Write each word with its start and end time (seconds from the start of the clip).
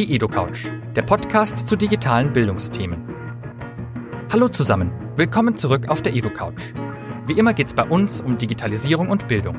Die 0.00 0.14
EduCouch, 0.14 0.70
der 0.96 1.02
Podcast 1.02 1.68
zu 1.68 1.76
digitalen 1.76 2.32
Bildungsthemen. 2.32 3.04
Hallo 4.32 4.48
zusammen, 4.48 4.90
willkommen 5.16 5.58
zurück 5.58 5.90
auf 5.90 6.00
der 6.00 6.14
EduCouch. 6.14 6.72
Wie 7.26 7.34
immer 7.34 7.52
geht 7.52 7.66
es 7.66 7.74
bei 7.74 7.82
uns 7.82 8.22
um 8.22 8.38
Digitalisierung 8.38 9.10
und 9.10 9.28
Bildung. 9.28 9.58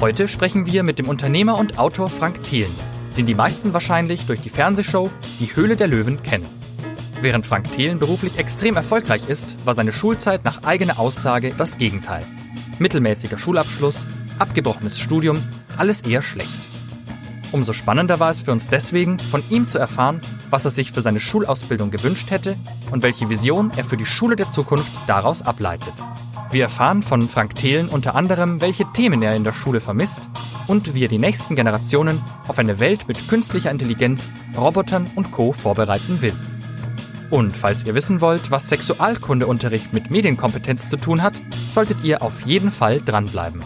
Heute 0.00 0.28
sprechen 0.28 0.64
wir 0.64 0.82
mit 0.82 0.98
dem 0.98 1.10
Unternehmer 1.10 1.58
und 1.58 1.78
Autor 1.78 2.08
Frank 2.08 2.42
Thelen, 2.42 2.74
den 3.18 3.26
die 3.26 3.34
meisten 3.34 3.74
wahrscheinlich 3.74 4.24
durch 4.24 4.40
die 4.40 4.48
Fernsehshow 4.48 5.10
Die 5.40 5.54
Höhle 5.54 5.76
der 5.76 5.88
Löwen 5.88 6.22
kennen. 6.22 6.46
Während 7.20 7.44
Frank 7.44 7.70
Thelen 7.70 7.98
beruflich 7.98 8.38
extrem 8.38 8.76
erfolgreich 8.76 9.28
ist, 9.28 9.56
war 9.66 9.74
seine 9.74 9.92
Schulzeit 9.92 10.42
nach 10.46 10.64
eigener 10.64 10.98
Aussage 10.98 11.52
das 11.58 11.76
Gegenteil. 11.76 12.24
Mittelmäßiger 12.78 13.36
Schulabschluss, 13.36 14.06
abgebrochenes 14.38 14.98
Studium, 14.98 15.36
alles 15.76 16.00
eher 16.00 16.22
schlecht. 16.22 16.75
Umso 17.52 17.72
spannender 17.72 18.20
war 18.20 18.30
es 18.30 18.40
für 18.40 18.52
uns 18.52 18.68
deswegen, 18.68 19.18
von 19.18 19.42
ihm 19.50 19.68
zu 19.68 19.78
erfahren, 19.78 20.20
was 20.50 20.64
er 20.64 20.70
sich 20.70 20.92
für 20.92 21.02
seine 21.02 21.20
Schulausbildung 21.20 21.90
gewünscht 21.90 22.30
hätte 22.30 22.56
und 22.90 23.02
welche 23.02 23.30
Vision 23.30 23.70
er 23.76 23.84
für 23.84 23.96
die 23.96 24.06
Schule 24.06 24.36
der 24.36 24.50
Zukunft 24.50 24.92
daraus 25.06 25.42
ableitet. 25.42 25.94
Wir 26.50 26.64
erfahren 26.64 27.02
von 27.02 27.28
Frank 27.28 27.54
Thelen 27.54 27.88
unter 27.88 28.14
anderem, 28.14 28.60
welche 28.60 28.84
Themen 28.92 29.22
er 29.22 29.36
in 29.36 29.44
der 29.44 29.52
Schule 29.52 29.80
vermisst 29.80 30.28
und 30.66 30.94
wie 30.94 31.04
er 31.04 31.08
die 31.08 31.18
nächsten 31.18 31.54
Generationen 31.56 32.20
auf 32.48 32.58
eine 32.58 32.78
Welt 32.80 33.08
mit 33.08 33.28
künstlicher 33.28 33.70
Intelligenz, 33.70 34.28
Robotern 34.56 35.10
und 35.14 35.32
Co. 35.32 35.52
vorbereiten 35.52 36.20
will. 36.22 36.34
Und 37.30 37.56
falls 37.56 37.84
ihr 37.84 37.94
wissen 37.94 38.20
wollt, 38.20 38.50
was 38.50 38.68
Sexualkundeunterricht 38.68 39.92
mit 39.92 40.10
Medienkompetenz 40.10 40.88
zu 40.88 40.96
tun 40.96 41.22
hat, 41.22 41.34
solltet 41.68 42.04
ihr 42.04 42.22
auf 42.22 42.42
jeden 42.42 42.70
Fall 42.70 43.00
dranbleiben. 43.04 43.62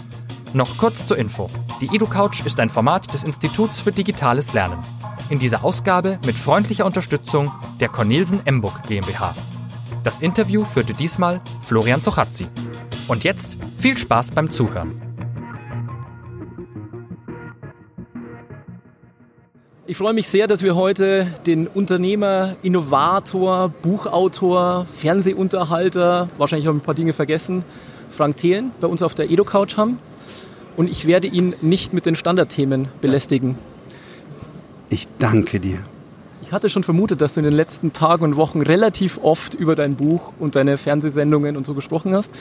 Noch 0.53 0.79
kurz 0.79 1.07
zur 1.07 1.17
Info. 1.17 1.49
Die 1.81 1.95
EduCouch 1.95 2.45
ist 2.45 2.59
ein 2.59 2.71
Format 2.71 3.15
des 3.15 3.23
Instituts 3.23 3.79
für 3.79 3.93
digitales 3.93 4.53
Lernen. 4.53 4.79
In 5.29 5.39
dieser 5.39 5.63
Ausgabe 5.63 6.19
mit 6.27 6.35
freundlicher 6.35 6.85
Unterstützung 6.85 7.53
der 7.79 7.89
Cornelsen 7.89 8.45
Emburg 8.47 8.83
GmbH. 8.89 9.33
Das 10.03 10.19
Interview 10.19 10.65
führte 10.65 10.93
diesmal 10.93 11.41
Florian 11.63 12.01
Sochazzi. 12.01 12.49
Und 13.07 13.23
jetzt 13.23 13.59
viel 13.79 13.97
Spaß 13.97 14.33
beim 14.33 14.51
Zuhören. 14.51 15.01
Ich 19.87 19.97
freue 19.97 20.15
mich 20.15 20.27
sehr, 20.27 20.49
dass 20.49 20.65
wir 20.65 20.75
heute 20.75 21.29
den 21.47 21.69
Unternehmer, 21.69 22.57
Innovator, 22.63 23.69
Buchautor, 23.69 24.85
Fernsehunterhalter, 24.93 26.29
wahrscheinlich 26.39 26.67
habe 26.67 26.77
ich 26.77 26.83
ein 26.83 26.87
paar 26.87 26.95
Dinge 26.95 27.13
vergessen, 27.13 27.65
Frank 28.09 28.37
Thelen 28.37 28.73
bei 28.81 28.89
uns 28.89 29.05
auf 29.05 29.15
der 29.15 29.31
EdoCouch 29.31 29.77
haben 29.77 29.99
und 30.77 30.91
ich 30.91 31.07
werde 31.07 31.27
ihn 31.27 31.55
nicht 31.61 31.93
mit 31.93 32.07
den 32.07 32.17
Standardthemen 32.17 32.89
belästigen. 33.01 33.57
Ich 34.89 35.07
danke 35.19 35.61
dir. 35.61 35.79
Ich 36.43 36.53
hatte 36.53 36.69
schon 36.69 36.83
vermutet, 36.83 37.21
dass 37.21 37.35
du 37.35 37.41
in 37.41 37.45
den 37.45 37.53
letzten 37.53 37.93
Tagen 37.93 38.25
und 38.25 38.37
Wochen 38.37 38.61
relativ 38.61 39.21
oft 39.23 39.55
über 39.55 39.77
dein 39.77 39.95
Buch 39.95 40.33
und 40.39 40.57
deine 40.57 40.79
Fernsehsendungen 40.79 41.57
und 41.57 41.65
so 41.65 41.75
gesprochen 41.75 42.15
hast. 42.15 42.33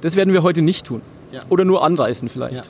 Das 0.00 0.14
werden 0.14 0.32
wir 0.32 0.42
heute 0.42 0.62
nicht 0.62 0.86
tun. 0.86 1.02
Ja. 1.32 1.40
Oder 1.48 1.64
nur 1.64 1.84
anreißen 1.84 2.28
vielleicht. 2.28 2.54
Ja. 2.54 2.62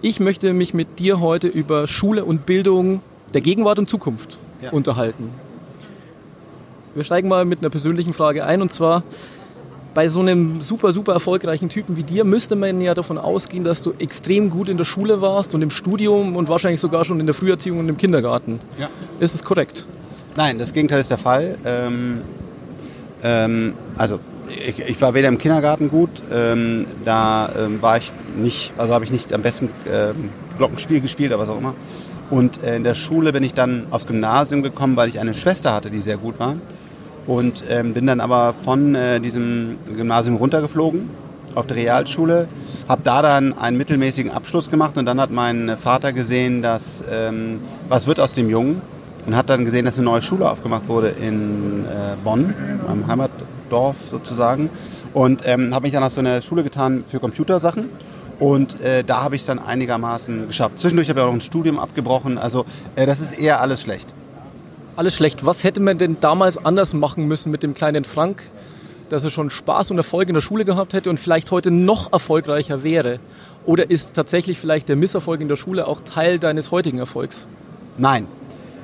Ich 0.00 0.20
möchte 0.20 0.52
mich 0.52 0.74
mit 0.74 1.00
dir 1.00 1.18
heute 1.20 1.48
über 1.48 1.88
Schule 1.88 2.24
und 2.24 2.46
Bildung 2.46 3.02
der 3.34 3.40
Gegenwart 3.40 3.80
und 3.80 3.88
Zukunft 3.88 4.38
ja. 4.62 4.70
unterhalten. 4.70 5.30
Wir 6.94 7.04
steigen 7.04 7.28
mal 7.28 7.44
mit 7.44 7.60
einer 7.60 7.70
persönlichen 7.70 8.12
Frage 8.12 8.44
ein 8.44 8.62
und 8.62 8.72
zwar, 8.72 9.02
bei 9.98 10.06
so 10.06 10.20
einem 10.20 10.60
super, 10.60 10.92
super 10.92 11.12
erfolgreichen 11.12 11.68
Typen 11.68 11.96
wie 11.96 12.04
dir 12.04 12.22
müsste 12.22 12.54
man 12.54 12.80
ja 12.80 12.94
davon 12.94 13.18
ausgehen, 13.18 13.64
dass 13.64 13.82
du 13.82 13.94
extrem 13.98 14.48
gut 14.48 14.68
in 14.68 14.76
der 14.76 14.84
Schule 14.84 15.20
warst 15.22 15.56
und 15.56 15.62
im 15.62 15.72
Studium 15.72 16.36
und 16.36 16.48
wahrscheinlich 16.48 16.80
sogar 16.80 17.04
schon 17.04 17.18
in 17.18 17.26
der 17.26 17.34
Früherziehung 17.34 17.80
und 17.80 17.88
im 17.88 17.96
Kindergarten. 17.96 18.60
Ja. 18.78 18.88
Ist 19.18 19.34
es 19.34 19.42
korrekt? 19.42 19.86
Nein, 20.36 20.56
das 20.56 20.72
Gegenteil 20.72 21.00
ist 21.00 21.10
der 21.10 21.18
Fall. 21.18 21.58
Ähm, 21.64 22.18
ähm, 23.24 23.74
also 23.96 24.20
ich, 24.50 24.78
ich, 24.78 25.02
war 25.02 25.14
weder 25.14 25.26
im 25.26 25.38
Kindergarten 25.38 25.88
gut, 25.88 26.10
ähm, 26.32 26.86
da 27.04 27.50
ähm, 27.58 27.82
war 27.82 27.96
ich 27.96 28.12
nicht, 28.40 28.74
also 28.78 28.94
habe 28.94 29.04
ich 29.04 29.10
nicht 29.10 29.32
am 29.32 29.42
besten 29.42 29.68
ähm, 29.92 30.30
Glockenspiel 30.58 31.00
gespielt 31.00 31.32
oder 31.32 31.40
was 31.40 31.48
auch 31.48 31.58
immer. 31.58 31.74
Und 32.30 32.62
äh, 32.62 32.76
in 32.76 32.84
der 32.84 32.94
Schule 32.94 33.32
bin 33.32 33.42
ich 33.42 33.52
dann 33.52 33.88
aufs 33.90 34.06
Gymnasium 34.06 34.62
gekommen, 34.62 34.96
weil 34.96 35.08
ich 35.08 35.18
eine 35.18 35.34
Schwester 35.34 35.74
hatte, 35.74 35.90
die 35.90 35.98
sehr 35.98 36.18
gut 36.18 36.38
war 36.38 36.54
und 37.28 37.62
ähm, 37.68 37.92
bin 37.92 38.06
dann 38.06 38.20
aber 38.20 38.54
von 38.54 38.94
äh, 38.94 39.20
diesem 39.20 39.76
Gymnasium 39.96 40.36
runtergeflogen 40.36 41.10
auf 41.54 41.66
die 41.66 41.74
Realschule, 41.74 42.48
habe 42.88 43.02
da 43.04 43.20
dann 43.20 43.56
einen 43.56 43.76
mittelmäßigen 43.76 44.32
Abschluss 44.32 44.70
gemacht 44.70 44.96
und 44.96 45.04
dann 45.04 45.20
hat 45.20 45.30
mein 45.30 45.76
Vater 45.76 46.12
gesehen, 46.14 46.62
dass 46.62 47.04
ähm, 47.10 47.60
was 47.88 48.06
wird 48.06 48.18
aus 48.18 48.32
dem 48.32 48.48
Jungen 48.48 48.80
und 49.26 49.36
hat 49.36 49.50
dann 49.50 49.66
gesehen, 49.66 49.84
dass 49.84 49.96
eine 49.96 50.04
neue 50.04 50.22
Schule 50.22 50.50
aufgemacht 50.50 50.88
wurde 50.88 51.08
in 51.08 51.84
äh, 51.84 52.16
Bonn, 52.24 52.54
meinem 52.86 53.06
Heimatdorf 53.06 53.96
sozusagen. 54.10 54.70
Und 55.12 55.42
ähm, 55.44 55.74
habe 55.74 55.84
mich 55.84 55.92
dann 55.92 56.04
auf 56.04 56.12
so 56.12 56.20
eine 56.20 56.40
Schule 56.40 56.62
getan 56.62 57.04
für 57.06 57.18
Computersachen 57.18 57.90
und 58.38 58.80
äh, 58.80 59.04
da 59.04 59.22
habe 59.22 59.36
ich 59.36 59.44
dann 59.44 59.58
einigermaßen 59.58 60.46
geschafft. 60.46 60.78
Zwischendurch 60.78 61.10
habe 61.10 61.20
ich 61.20 61.24
auch 61.24 61.28
noch 61.30 61.36
ein 61.36 61.42
Studium 61.42 61.78
abgebrochen, 61.78 62.38
also 62.38 62.64
äh, 62.94 63.04
das 63.04 63.20
ist 63.20 63.38
eher 63.38 63.60
alles 63.60 63.82
schlecht 63.82 64.14
alles 64.98 65.14
schlecht. 65.14 65.46
Was 65.46 65.62
hätte 65.62 65.78
man 65.80 65.96
denn 65.96 66.16
damals 66.20 66.58
anders 66.58 66.92
machen 66.92 67.28
müssen 67.28 67.52
mit 67.52 67.62
dem 67.62 67.72
kleinen 67.72 68.04
Frank, 68.04 68.42
dass 69.08 69.22
er 69.22 69.30
schon 69.30 69.48
Spaß 69.48 69.92
und 69.92 69.96
Erfolg 69.96 70.28
in 70.28 70.34
der 70.34 70.40
Schule 70.40 70.64
gehabt 70.64 70.92
hätte 70.92 71.08
und 71.08 71.20
vielleicht 71.20 71.52
heute 71.52 71.70
noch 71.70 72.12
erfolgreicher 72.12 72.82
wäre? 72.82 73.20
Oder 73.64 73.90
ist 73.90 74.14
tatsächlich 74.14 74.58
vielleicht 74.58 74.88
der 74.88 74.96
Misserfolg 74.96 75.40
in 75.40 75.46
der 75.46 75.54
Schule 75.54 75.86
auch 75.86 76.00
Teil 76.00 76.40
deines 76.40 76.72
heutigen 76.72 76.98
Erfolgs? 76.98 77.46
Nein. 77.96 78.26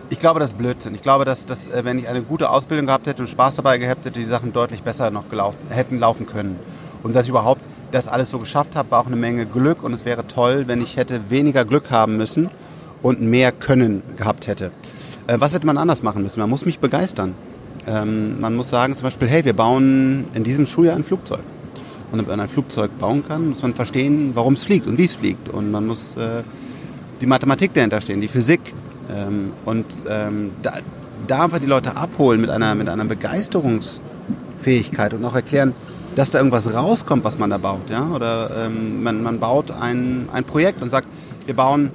Ich 0.08 0.20
glaube, 0.20 0.38
das 0.38 0.50
ist 0.50 0.58
Blödsinn. 0.58 0.94
Ich 0.94 1.00
glaube, 1.00 1.24
dass, 1.24 1.46
dass 1.46 1.66
äh, 1.68 1.84
wenn 1.84 1.98
ich 1.98 2.08
eine 2.08 2.22
gute 2.22 2.50
Ausbildung 2.50 2.86
gehabt 2.86 3.08
hätte 3.08 3.22
und 3.22 3.28
Spaß 3.28 3.56
dabei 3.56 3.78
gehabt 3.78 4.04
hätte, 4.04 4.20
die 4.20 4.26
Sachen 4.26 4.52
deutlich 4.52 4.82
besser 4.82 5.10
noch 5.10 5.28
gelaufen, 5.30 5.58
hätten 5.70 5.98
laufen 5.98 6.26
können. 6.26 6.60
Und 7.02 7.16
dass 7.16 7.24
ich 7.24 7.30
überhaupt 7.30 7.62
das 7.90 8.06
alles 8.06 8.30
so 8.30 8.38
geschafft 8.38 8.76
habe, 8.76 8.90
war 8.92 9.00
auch 9.00 9.06
eine 9.06 9.16
Menge 9.16 9.46
Glück. 9.46 9.82
Und 9.82 9.92
es 9.92 10.04
wäre 10.04 10.26
toll, 10.28 10.68
wenn 10.68 10.80
ich 10.80 10.96
hätte 10.96 11.30
weniger 11.30 11.64
Glück 11.64 11.90
haben 11.90 12.16
müssen 12.16 12.50
und 13.02 13.20
mehr 13.20 13.50
Können 13.50 14.02
gehabt 14.16 14.46
hätte. 14.46 14.70
Äh, 15.26 15.40
was 15.40 15.54
hätte 15.54 15.66
man 15.66 15.78
anders 15.78 16.02
machen 16.02 16.22
müssen? 16.22 16.40
Man 16.40 16.50
muss 16.50 16.66
mich 16.66 16.78
begeistern. 16.78 17.34
Ähm, 17.86 18.40
man 18.40 18.56
muss 18.56 18.70
sagen 18.70 18.94
zum 18.94 19.04
Beispiel, 19.04 19.28
hey, 19.28 19.44
wir 19.44 19.54
bauen 19.54 20.24
in 20.34 20.44
diesem 20.44 20.66
Schuljahr 20.66 20.96
ein 20.96 21.04
Flugzeug. 21.04 21.40
Und 22.12 22.18
wenn 22.18 22.26
man 22.26 22.40
ein 22.40 22.48
Flugzeug 22.48 22.98
bauen 22.98 23.24
kann, 23.26 23.50
muss 23.50 23.62
man 23.62 23.74
verstehen, 23.74 24.32
warum 24.34 24.54
es 24.54 24.64
fliegt 24.64 24.86
und 24.86 24.98
wie 24.98 25.04
es 25.04 25.14
fliegt. 25.14 25.48
Und 25.48 25.70
man 25.70 25.86
muss 25.86 26.16
äh, 26.16 26.42
die 27.20 27.26
Mathematik 27.26 27.74
dahinter 27.74 28.00
stehen, 28.00 28.20
die 28.20 28.28
Physik. 28.28 28.60
Ähm, 29.10 29.52
und 29.64 29.86
ähm, 30.08 30.52
da, 30.62 30.74
da 31.26 31.44
einfach 31.44 31.58
die 31.58 31.66
Leute 31.66 31.96
abholen 31.96 32.40
mit 32.40 32.50
einer, 32.50 32.74
mit 32.74 32.88
einer 32.88 33.04
Begeisterungsfähigkeit 33.04 35.14
und 35.14 35.24
auch 35.24 35.34
erklären, 35.34 35.74
dass 36.14 36.30
da 36.30 36.38
irgendwas 36.38 36.72
rauskommt, 36.72 37.24
was 37.24 37.38
man 37.38 37.50
da 37.50 37.58
baut. 37.58 37.90
Ja? 37.90 38.06
Oder 38.14 38.66
ähm, 38.66 39.02
man, 39.02 39.22
man 39.22 39.40
baut 39.40 39.70
ein, 39.70 40.28
ein 40.32 40.44
Projekt 40.44 40.82
und 40.82 40.90
sagt, 40.90 41.08
wir 41.46 41.56
bauen 41.56 41.90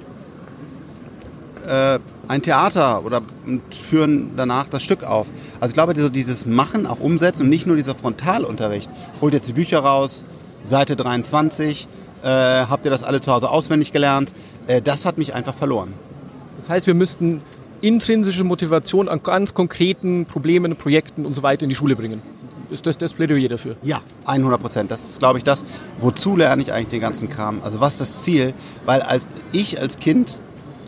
äh, 1.66 1.98
ein 2.28 2.42
Theater 2.42 3.04
oder 3.04 3.22
führen 3.70 4.32
danach 4.36 4.68
das 4.68 4.82
Stück 4.82 5.04
auf. 5.04 5.26
Also 5.58 5.70
ich 5.70 5.74
glaube, 5.74 5.98
so 6.00 6.08
dieses 6.08 6.46
Machen, 6.46 6.86
auch 6.86 7.00
umsetzen 7.00 7.42
und 7.42 7.48
nicht 7.48 7.66
nur 7.66 7.76
dieser 7.76 7.94
Frontalunterricht. 7.94 8.90
Holt 9.20 9.34
jetzt 9.34 9.48
die 9.48 9.52
Bücher 9.52 9.80
raus, 9.80 10.24
Seite 10.64 10.96
23, 10.96 11.88
äh, 12.22 12.26
habt 12.26 12.84
ihr 12.84 12.90
das 12.90 13.02
alle 13.02 13.20
zu 13.20 13.32
Hause 13.32 13.50
auswendig 13.50 13.92
gelernt? 13.92 14.32
Äh, 14.66 14.82
das 14.82 15.04
hat 15.04 15.18
mich 15.18 15.34
einfach 15.34 15.54
verloren. 15.54 15.92
Das 16.60 16.68
heißt, 16.68 16.86
wir 16.86 16.94
müssten 16.94 17.42
intrinsische 17.80 18.44
Motivation 18.44 19.08
an 19.08 19.22
ganz 19.22 19.54
konkreten 19.54 20.26
Problemen, 20.26 20.76
Projekten 20.76 21.24
und 21.24 21.34
so 21.34 21.42
weiter 21.42 21.62
in 21.64 21.70
die 21.70 21.74
Schule 21.74 21.96
bringen. 21.96 22.20
Ist 22.70 22.86
das 22.86 22.98
das 22.98 23.14
Plädoyer 23.14 23.48
dafür? 23.48 23.76
Ja, 23.82 24.00
100 24.26 24.60
Prozent. 24.60 24.90
Das 24.90 25.02
ist, 25.02 25.18
glaube 25.18 25.38
ich, 25.38 25.44
das, 25.44 25.64
wozu 25.98 26.36
lerne 26.36 26.62
ich 26.62 26.72
eigentlich 26.72 26.88
den 26.88 27.00
ganzen 27.00 27.28
Kram? 27.28 27.60
Also 27.64 27.80
was 27.80 27.94
ist 27.94 28.00
das 28.00 28.22
Ziel? 28.22 28.54
Weil 28.84 29.02
als 29.02 29.26
ich 29.52 29.80
als 29.80 29.98
Kind 29.98 30.40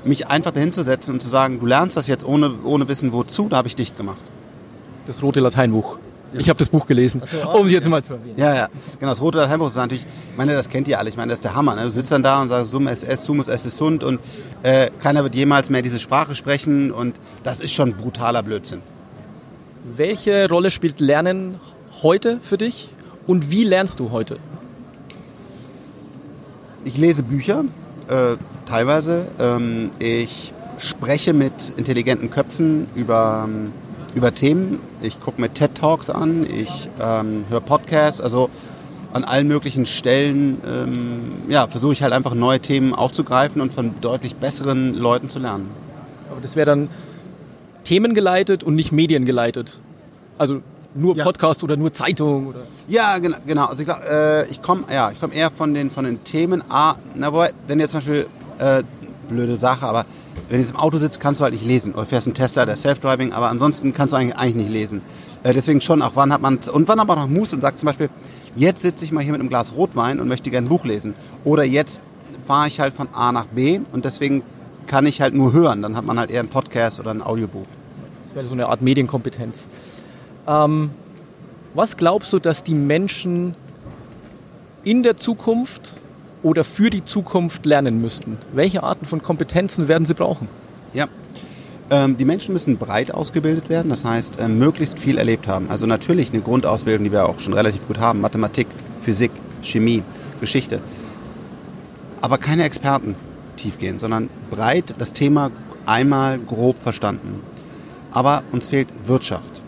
mich 0.04 0.28
einfach 0.28 0.50
dahin 0.50 0.72
zu 0.72 0.82
setzen 0.82 1.12
und 1.12 1.22
zu 1.22 1.28
sagen, 1.28 1.60
du 1.60 1.66
lernst 1.66 1.96
das 1.96 2.06
jetzt 2.06 2.24
ohne, 2.24 2.52
ohne 2.64 2.88
Wissen 2.88 3.12
wozu, 3.12 3.48
da 3.48 3.58
habe 3.58 3.68
ich 3.68 3.76
dicht 3.76 3.96
gemacht. 3.96 4.22
Das 5.06 5.22
rote 5.22 5.40
Lateinbuch. 5.40 5.98
Ja. 6.32 6.40
Ich 6.40 6.48
habe 6.48 6.58
das 6.58 6.70
Buch 6.70 6.86
gelesen, 6.86 7.20
so, 7.30 7.50
um 7.50 7.66
es 7.66 7.72
jetzt 7.72 7.88
mal 7.88 8.02
zu 8.02 8.14
erwähnen. 8.14 8.38
Ja, 8.38 8.54
ja, 8.54 8.68
genau. 8.98 9.12
Das 9.12 9.20
rote 9.20 9.38
Lateinbuch 9.38 9.68
ist 9.68 9.76
natürlich, 9.76 10.06
ich 10.30 10.36
meine, 10.36 10.54
das 10.54 10.68
kennt 10.68 10.88
ihr 10.88 10.98
alle. 10.98 11.10
Ich 11.10 11.16
meine, 11.16 11.30
das 11.30 11.38
ist 11.38 11.44
der 11.44 11.54
Hammer. 11.54 11.74
Ne? 11.74 11.82
Du 11.82 11.90
sitzt 11.90 12.10
dann 12.10 12.22
da 12.22 12.40
und 12.40 12.48
sagst, 12.48 12.70
sum 12.70 12.86
es 12.86 13.04
es, 13.04 13.24
sumus 13.24 13.48
es 13.48 13.66
es 13.66 13.76
sund 13.76 14.02
und 14.02 14.18
äh, 14.62 14.90
keiner 15.00 15.24
wird 15.24 15.34
jemals 15.34 15.68
mehr 15.68 15.82
diese 15.82 15.98
Sprache 15.98 16.34
sprechen 16.34 16.90
und 16.90 17.16
das 17.42 17.60
ist 17.60 17.72
schon 17.72 17.92
brutaler 17.92 18.42
Blödsinn. 18.42 18.80
Welche 19.96 20.48
Rolle 20.48 20.70
spielt 20.70 21.00
Lernen 21.00 21.60
heute 22.02 22.40
für 22.42 22.56
dich 22.56 22.94
und 23.26 23.50
wie 23.50 23.64
lernst 23.64 24.00
du 24.00 24.10
heute? 24.10 24.38
Ich 26.84 26.96
lese 26.96 27.22
Bücher, 27.22 27.64
äh, 28.08 28.36
teilweise. 28.66 29.26
Ähm, 29.38 29.90
ich 29.98 30.52
spreche 30.78 31.32
mit 31.32 31.52
intelligenten 31.76 32.30
Köpfen 32.30 32.86
über, 32.94 33.46
ähm, 33.46 33.72
über 34.14 34.34
Themen. 34.34 34.80
Ich 35.00 35.20
gucke 35.20 35.40
mir 35.40 35.52
TED 35.52 35.74
Talks 35.74 36.10
an, 36.10 36.44
ich 36.44 36.88
ähm, 37.00 37.44
höre 37.48 37.60
Podcasts, 37.60 38.20
also 38.20 38.50
an 39.12 39.24
allen 39.24 39.46
möglichen 39.46 39.86
Stellen 39.86 40.58
ähm, 40.66 41.32
ja, 41.48 41.66
versuche 41.66 41.92
ich 41.92 42.02
halt 42.02 42.12
einfach 42.12 42.34
neue 42.34 42.60
Themen 42.60 42.94
aufzugreifen 42.94 43.60
und 43.60 43.72
von 43.72 43.94
deutlich 44.00 44.36
besseren 44.36 44.94
Leuten 44.94 45.28
zu 45.28 45.38
lernen. 45.38 45.70
Aber 46.30 46.40
das 46.40 46.56
wäre 46.56 46.66
dann 46.66 46.88
themengeleitet 47.84 48.64
und 48.64 48.74
nicht 48.74 48.92
mediengeleitet. 48.92 49.80
Also 50.38 50.62
nur 50.94 51.16
ja. 51.16 51.24
Podcast 51.24 51.62
oder 51.62 51.76
nur 51.76 51.92
Zeitung 51.92 52.48
oder? 52.48 52.60
Ja, 52.88 53.18
genau. 53.18 53.36
genau. 53.46 53.66
Also 53.66 53.82
ich, 53.82 53.88
äh, 53.88 54.46
ich 54.48 54.62
komme 54.62 54.84
ja, 54.92 55.10
ich 55.10 55.20
komme 55.20 55.34
eher 55.34 55.50
von 55.50 55.74
den 55.74 55.90
von 55.90 56.04
den 56.04 56.22
Themen. 56.24 56.62
Ah, 56.68 56.96
na, 57.14 57.32
wobei, 57.32 57.52
wenn 57.66 57.80
jetzt 57.80 57.92
zum 57.92 57.98
Beispiel 58.00 58.26
äh, 58.58 58.82
blöde 59.28 59.56
Sache, 59.56 59.86
aber 59.86 60.04
wenn 60.48 60.58
du 60.58 60.64
jetzt 60.64 60.74
im 60.74 60.80
Auto 60.80 60.98
sitzt, 60.98 61.20
kannst 61.20 61.40
du 61.40 61.44
halt 61.44 61.54
nicht 61.54 61.64
lesen. 61.64 61.94
Oder 61.94 62.04
fährst 62.04 62.26
einen 62.26 62.34
Tesla, 62.34 62.66
der 62.66 62.76
Self-Driving, 62.76 63.32
aber 63.32 63.48
ansonsten 63.48 63.92
kannst 63.92 64.12
du 64.12 64.16
eigentlich, 64.16 64.36
eigentlich 64.36 64.66
nicht 64.66 64.70
lesen. 64.70 65.02
Äh, 65.42 65.52
deswegen 65.54 65.80
schon 65.80 66.02
auch, 66.02 66.12
wann 66.14 66.32
hat 66.32 66.40
man 66.40 66.58
und 66.72 66.88
wann 66.88 67.00
hat 67.00 67.08
man 67.08 67.18
noch 67.18 67.28
Muße 67.28 67.54
und 67.54 67.62
sagt 67.62 67.78
zum 67.78 67.86
Beispiel, 67.86 68.10
jetzt 68.54 68.82
sitze 68.82 69.04
ich 69.04 69.12
mal 69.12 69.22
hier 69.22 69.32
mit 69.32 69.40
einem 69.40 69.48
Glas 69.48 69.74
Rotwein 69.76 70.20
und 70.20 70.28
möchte 70.28 70.50
gerne 70.50 70.66
ein 70.66 70.68
Buch 70.68 70.84
lesen. 70.84 71.14
Oder 71.44 71.64
jetzt 71.64 72.00
fahre 72.46 72.68
ich 72.68 72.80
halt 72.80 72.94
von 72.94 73.08
A 73.12 73.32
nach 73.32 73.46
B 73.46 73.80
und 73.92 74.04
deswegen 74.04 74.42
kann 74.86 75.06
ich 75.06 75.20
halt 75.20 75.34
nur 75.34 75.52
hören. 75.52 75.82
Dann 75.82 75.96
hat 75.96 76.04
man 76.04 76.18
halt 76.18 76.30
eher 76.30 76.40
einen 76.40 76.48
Podcast 76.48 77.00
oder 77.00 77.10
ein 77.12 77.22
Audiobuch. 77.22 77.66
Das 78.26 78.34
wäre 78.34 78.46
so 78.46 78.54
eine 78.54 78.66
Art 78.66 78.82
Medienkompetenz. 78.82 79.64
Ähm, 80.46 80.90
was 81.74 81.96
glaubst 81.96 82.32
du, 82.32 82.38
dass 82.38 82.64
die 82.64 82.74
Menschen 82.74 83.54
in 84.84 85.02
der 85.02 85.16
Zukunft 85.16 86.00
oder 86.42 86.64
für 86.64 86.90
die 86.90 87.04
Zukunft 87.04 87.66
lernen 87.66 88.00
müssten? 88.00 88.38
Welche 88.52 88.82
Arten 88.82 89.06
von 89.06 89.22
Kompetenzen 89.22 89.88
werden 89.88 90.04
sie 90.04 90.14
brauchen? 90.14 90.48
Ja, 90.94 91.08
ähm, 91.90 92.16
die 92.16 92.24
Menschen 92.24 92.54
müssen 92.54 92.78
breit 92.78 93.12
ausgebildet 93.12 93.68
werden, 93.68 93.90
das 93.90 94.04
heißt 94.04 94.40
äh, 94.40 94.48
möglichst 94.48 94.98
viel 94.98 95.18
erlebt 95.18 95.46
haben. 95.46 95.70
Also 95.70 95.84
natürlich 95.86 96.32
eine 96.32 96.40
Grundausbildung, 96.40 97.04
die 97.04 97.12
wir 97.12 97.28
auch 97.28 97.38
schon 97.38 97.52
relativ 97.52 97.86
gut 97.86 97.98
haben, 97.98 98.20
Mathematik, 98.22 98.66
Physik, 99.00 99.30
Chemie, 99.62 100.02
Geschichte. 100.40 100.80
Aber 102.22 102.38
keine 102.38 102.64
Experten 102.64 103.14
tief 103.56 103.78
gehen, 103.78 103.98
sondern 103.98 104.30
breit 104.48 104.94
das 104.98 105.12
Thema 105.12 105.50
einmal 105.84 106.38
grob 106.38 106.82
verstanden. 106.82 107.40
Aber 108.10 108.42
uns 108.52 108.68
fehlt 108.68 108.88
Wirtschaft. 109.04 109.60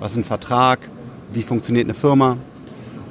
Was 0.00 0.12
ist 0.12 0.18
ein 0.18 0.24
Vertrag? 0.24 0.80
Wie 1.30 1.42
funktioniert 1.42 1.86
eine 1.86 1.94
Firma? 1.94 2.38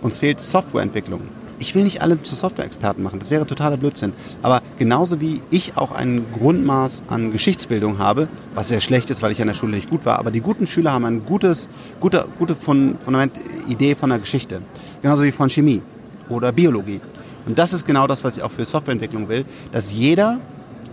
Uns 0.02 0.18
fehlt 0.18 0.40
Softwareentwicklung. 0.40 1.22
Ich 1.60 1.74
will 1.74 1.84
nicht 1.84 2.02
alle 2.02 2.22
zu 2.22 2.36
Software-Experten 2.36 3.02
machen, 3.02 3.20
das 3.20 3.32
wäre 3.32 3.48
totaler 3.48 3.78
Blödsinn. 3.78 4.14
Aber 4.44 4.62
genauso 4.78 5.20
wie 5.22 5.42
ich 5.50 5.76
auch 5.76 5.92
ein 5.92 6.26
Grundmaß 6.38 7.04
an 7.08 7.32
Geschichtsbildung 7.32 7.98
habe, 7.98 8.28
was 8.54 8.68
sehr 8.68 8.82
schlecht 8.82 9.10
ist, 9.10 9.22
weil 9.24 9.32
ich 9.32 9.42
an 9.42 9.48
der 9.48 9.56
Schule 9.56 9.76
nicht 9.76 9.90
gut 9.90 10.06
war, 10.06 10.20
aber 10.20 10.30
die 10.30 10.42
guten 10.42 10.68
Schüler 10.68 10.94
haben 10.94 11.06
eine 11.06 11.20
gutes, 11.20 11.68
gute, 12.00 12.28
gute 12.38 12.56
Fundament, 12.56 13.34
Idee 13.68 13.96
von 13.96 14.10
der 14.10 14.20
Geschichte. 14.20 14.62
Genauso 15.02 15.24
wie 15.24 15.32
von 15.32 15.50
Chemie 15.50 15.82
oder 16.30 16.52
Biologie. 16.52 17.02
Und 17.48 17.58
das 17.58 17.74
ist 17.74 17.86
genau 17.86 18.08
das, 18.08 18.24
was 18.24 18.38
ich 18.38 18.44
auch 18.44 18.52
für 18.52 18.66
Softwareentwicklung 18.66 19.30
will, 19.30 19.46
dass 19.72 19.92
jeder 19.92 20.40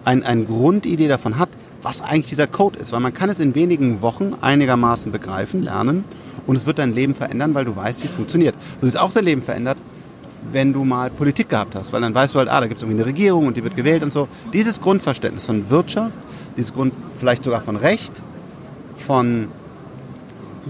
eine 0.04 0.24
ein 0.24 0.46
Grundidee 0.46 1.08
davon 1.08 1.38
hat, 1.38 1.48
was 1.82 2.00
eigentlich 2.00 2.28
dieser 2.28 2.46
Code 2.46 2.78
ist. 2.78 2.92
Weil 2.92 3.00
man 3.00 3.12
kann 3.12 3.28
es 3.28 3.40
in 3.40 3.54
wenigen 3.54 4.02
Wochen 4.02 4.34
einigermaßen 4.40 5.12
begreifen, 5.12 5.62
lernen 5.62 6.04
und 6.46 6.56
es 6.56 6.66
wird 6.66 6.78
dein 6.78 6.94
Leben 6.94 7.14
verändern, 7.14 7.54
weil 7.54 7.64
du 7.64 7.76
weißt, 7.76 8.02
wie 8.02 8.06
es 8.06 8.12
funktioniert. 8.12 8.54
So 8.80 8.86
ist 8.86 8.98
auch 8.98 9.12
dein 9.12 9.24
Leben 9.24 9.42
verändert, 9.42 9.78
wenn 10.54 10.72
du 10.72 10.84
mal 10.84 11.10
Politik 11.10 11.50
gehabt 11.50 11.74
hast, 11.74 11.92
weil 11.92 12.00
dann 12.00 12.14
weißt 12.14 12.34
du 12.34 12.38
halt, 12.38 12.48
ah, 12.48 12.60
da 12.60 12.66
gibt 12.66 12.78
es 12.78 12.82
irgendwie 12.82 13.02
eine 13.02 13.06
Regierung 13.10 13.48
und 13.48 13.56
die 13.56 13.64
wird 13.64 13.76
gewählt 13.76 14.02
und 14.02 14.12
so. 14.12 14.28
Dieses 14.52 14.80
Grundverständnis 14.80 15.44
von 15.44 15.68
Wirtschaft, 15.68 16.18
dieses 16.56 16.72
Grund 16.72 16.94
vielleicht 17.14 17.44
sogar 17.44 17.60
von 17.60 17.76
Recht, 17.76 18.22
von 18.96 19.48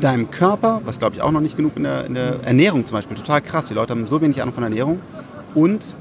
deinem 0.01 0.31
Körper, 0.31 0.81
was 0.85 0.99
glaube 0.99 1.15
ich 1.15 1.23
auch 1.23 1.31
noch 1.31 1.41
nicht 1.41 1.57
genug 1.57 1.77
in 1.77 1.85
der, 1.85 2.07
in 2.07 2.15
der, 2.15 2.43
Ernährung 2.45 2.85
zum 2.87 2.97
Beispiel, 2.97 3.17
total 3.17 3.43
krass. 3.43 3.69
Die 3.69 3.75
Leute 3.75 3.93
haben 3.93 4.07
so 4.07 4.21
wenig 4.21 4.43
Ahnung 4.43 4.55
von 4.55 4.65
Ernährung 4.65 4.99
und 5.55 5.95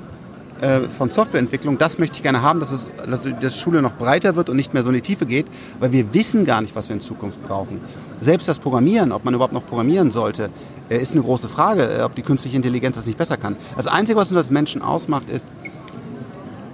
äh, 0.64 0.88
von 0.88 1.10
Softwareentwicklung, 1.10 1.78
das 1.78 2.00
möchte 2.00 2.16
ich 2.16 2.24
gerne 2.24 2.42
haben, 2.42 2.62
dass, 2.62 2.72
es, 2.72 2.90
dass 3.06 3.22
die 3.22 3.50
Schule 3.50 3.82
noch 3.82 3.98
breiter 3.98 4.38
wird 4.38 4.50
und 4.50 4.56
nicht 4.56 4.74
mehr 4.74 4.84
so 4.84 4.90
in 4.90 4.96
die 4.96 5.02
Tiefe 5.02 5.26
geht, 5.26 5.46
weil 5.80 5.92
wir 5.92 6.14
wissen 6.14 6.46
gar 6.46 6.62
nicht, 6.62 6.74
was 6.74 6.88
wir 6.88 6.96
in 6.96 7.02
Zukunft 7.02 7.44
brauchen. 7.46 7.82
Selbst 8.22 8.48
das 8.48 8.60
Programmieren, 8.60 9.12
ob 9.12 9.26
man 9.26 9.34
überhaupt 9.34 9.54
noch 9.54 9.66
programmieren 9.66 10.10
sollte, 10.10 10.50
äh, 10.90 10.98
ist 10.98 11.12
eine 11.12 11.22
große 11.22 11.50
Frage, 11.50 11.84
äh, 11.84 12.04
ob 12.04 12.16
die 12.16 12.22
künstliche 12.22 12.56
Intelligenz 12.56 12.96
das 12.96 13.06
nicht 13.06 13.18
besser 13.18 13.36
kann. 13.36 13.58
Das 13.76 13.88
Einzige, 13.88 14.18
was 14.18 14.30
uns 14.30 14.38
als 14.38 14.52
Menschen 14.52 14.82
ausmacht, 14.82 15.30
ist 15.30 15.46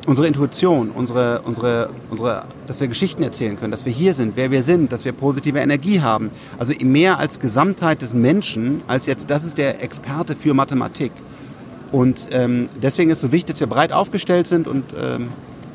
unsere 0.05 0.27
Intuition, 0.27 0.91
unsere, 0.91 1.41
unsere, 1.41 1.89
unsere, 2.11 2.43
dass 2.67 2.79
wir 2.79 2.87
Geschichten 2.87 3.23
erzählen 3.23 3.59
können, 3.59 3.71
dass 3.71 3.85
wir 3.85 3.93
hier 3.93 4.13
sind, 4.13 4.33
wer 4.35 4.51
wir 4.51 4.61
sind, 4.61 4.91
dass 4.91 5.03
wir 5.03 5.13
positive 5.13 5.59
Energie 5.59 6.01
haben. 6.01 6.29
Also 6.59 6.73
mehr 6.83 7.17
als 7.17 7.39
Gesamtheit 7.39 8.03
des 8.03 8.13
Menschen, 8.13 8.81
als 8.87 9.07
jetzt, 9.07 9.31
das 9.31 9.43
ist 9.43 9.57
der 9.57 9.83
Experte 9.83 10.35
für 10.35 10.53
Mathematik. 10.53 11.11
Und 11.91 12.27
ähm, 12.31 12.69
deswegen 12.81 13.09
ist 13.09 13.17
es 13.17 13.21
so 13.21 13.31
wichtig, 13.31 13.55
dass 13.55 13.59
wir 13.59 13.67
breit 13.67 13.93
aufgestellt 13.93 14.47
sind 14.47 14.67
und 14.67 14.85
ähm, 15.01 15.29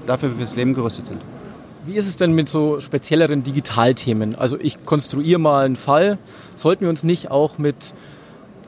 dafür 0.06 0.30
fürs 0.30 0.54
Leben 0.54 0.74
gerüstet 0.74 1.06
sind. 1.06 1.20
Wie 1.86 1.94
ist 1.94 2.06
es 2.06 2.16
denn 2.16 2.32
mit 2.32 2.48
so 2.48 2.80
spezielleren 2.80 3.42
Digitalthemen? 3.42 4.34
Also 4.34 4.58
ich 4.58 4.84
konstruiere 4.84 5.38
mal 5.38 5.64
einen 5.64 5.76
Fall. 5.76 6.18
Sollten 6.54 6.82
wir 6.82 6.88
uns 6.88 7.02
nicht 7.02 7.30
auch 7.30 7.58
mit 7.58 7.76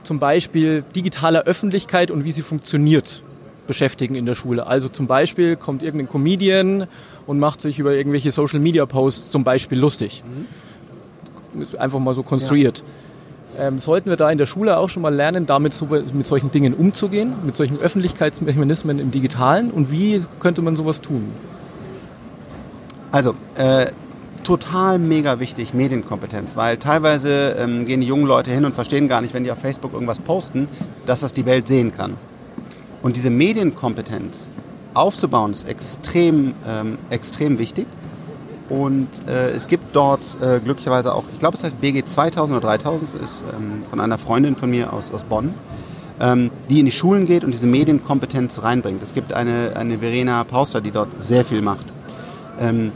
zum 0.02 0.18
Beispiel 0.18 0.84
digitaler 0.94 1.44
Öffentlichkeit 1.44 2.10
und 2.10 2.24
wie 2.24 2.32
sie 2.32 2.42
funktioniert 2.42 3.22
beschäftigen 3.66 4.16
in 4.16 4.26
der 4.26 4.34
Schule? 4.34 4.66
Also 4.66 4.88
zum 4.88 5.06
Beispiel 5.06 5.56
kommt 5.56 5.82
irgendein 5.82 6.10
Comedian 6.10 6.88
und 7.26 7.38
macht 7.38 7.62
sich 7.62 7.78
über 7.78 7.94
irgendwelche 7.94 8.30
Social-Media-Posts 8.32 9.30
zum 9.30 9.44
Beispiel 9.44 9.78
lustig. 9.78 10.22
Mhm. 11.54 11.62
Ist 11.62 11.76
einfach 11.76 11.98
mal 11.98 12.12
so 12.12 12.22
konstruiert. 12.22 12.78
Ja. 12.78 12.84
Ähm, 13.58 13.78
sollten 13.78 14.10
wir 14.10 14.16
da 14.16 14.30
in 14.30 14.38
der 14.38 14.46
Schule 14.46 14.76
auch 14.76 14.90
schon 14.90 15.02
mal 15.02 15.14
lernen, 15.14 15.46
damit 15.46 15.72
so, 15.72 15.86
mit 15.86 16.26
solchen 16.26 16.50
Dingen 16.50 16.74
umzugehen, 16.74 17.34
mit 17.44 17.56
solchen 17.56 17.78
Öffentlichkeitsmechanismen 17.78 18.98
im 18.98 19.10
Digitalen 19.10 19.70
und 19.70 19.90
wie 19.90 20.22
könnte 20.40 20.62
man 20.62 20.76
sowas 20.76 21.00
tun? 21.00 21.32
Also, 23.12 23.34
äh, 23.54 23.86
total 24.44 24.98
mega 24.98 25.40
wichtig, 25.40 25.74
Medienkompetenz, 25.74 26.54
weil 26.54 26.76
teilweise 26.76 27.56
ähm, 27.58 27.86
gehen 27.86 28.00
die 28.00 28.06
jungen 28.06 28.26
Leute 28.26 28.50
hin 28.50 28.64
und 28.64 28.74
verstehen 28.74 29.08
gar 29.08 29.20
nicht, 29.20 29.34
wenn 29.34 29.42
die 29.42 29.50
auf 29.50 29.58
Facebook 29.58 29.92
irgendwas 29.92 30.20
posten, 30.20 30.68
dass 31.06 31.20
das 31.20 31.32
die 31.32 31.46
Welt 31.46 31.66
sehen 31.66 31.92
kann. 31.92 32.14
Und 33.02 33.16
diese 33.16 33.30
Medienkompetenz 33.30 34.50
aufzubauen, 34.94 35.52
ist 35.52 35.68
extrem, 35.68 36.54
ähm, 36.68 36.98
extrem 37.10 37.58
wichtig. 37.58 37.86
Und 38.68 39.08
äh, 39.28 39.50
es 39.50 39.68
gibt 39.68 39.94
dort 39.94 40.22
äh, 40.40 40.58
glücklicherweise 40.60 41.14
auch, 41.14 41.24
ich 41.32 41.38
glaube 41.38 41.56
es 41.56 41.62
heißt 41.62 41.80
BG 41.80 42.04
2000 42.04 42.58
oder 42.58 42.68
3000, 42.68 43.02
das 43.02 43.20
ist 43.20 43.44
ähm, 43.56 43.84
von 43.88 44.00
einer 44.00 44.18
Freundin 44.18 44.56
von 44.56 44.70
mir 44.70 44.92
aus, 44.92 45.12
aus 45.12 45.22
Bonn, 45.22 45.54
ähm, 46.20 46.50
die 46.68 46.80
in 46.80 46.86
die 46.86 46.92
Schulen 46.92 47.26
geht 47.26 47.44
und 47.44 47.52
diese 47.52 47.68
Medienkompetenz 47.68 48.62
reinbringt. 48.62 49.02
Es 49.02 49.14
gibt 49.14 49.32
eine, 49.32 49.76
eine 49.76 49.98
Verena 49.98 50.42
Pauster, 50.42 50.80
die 50.80 50.90
dort 50.90 51.08
sehr 51.20 51.44
viel 51.44 51.62
macht. 51.62 51.86
Ähm, 52.58 52.90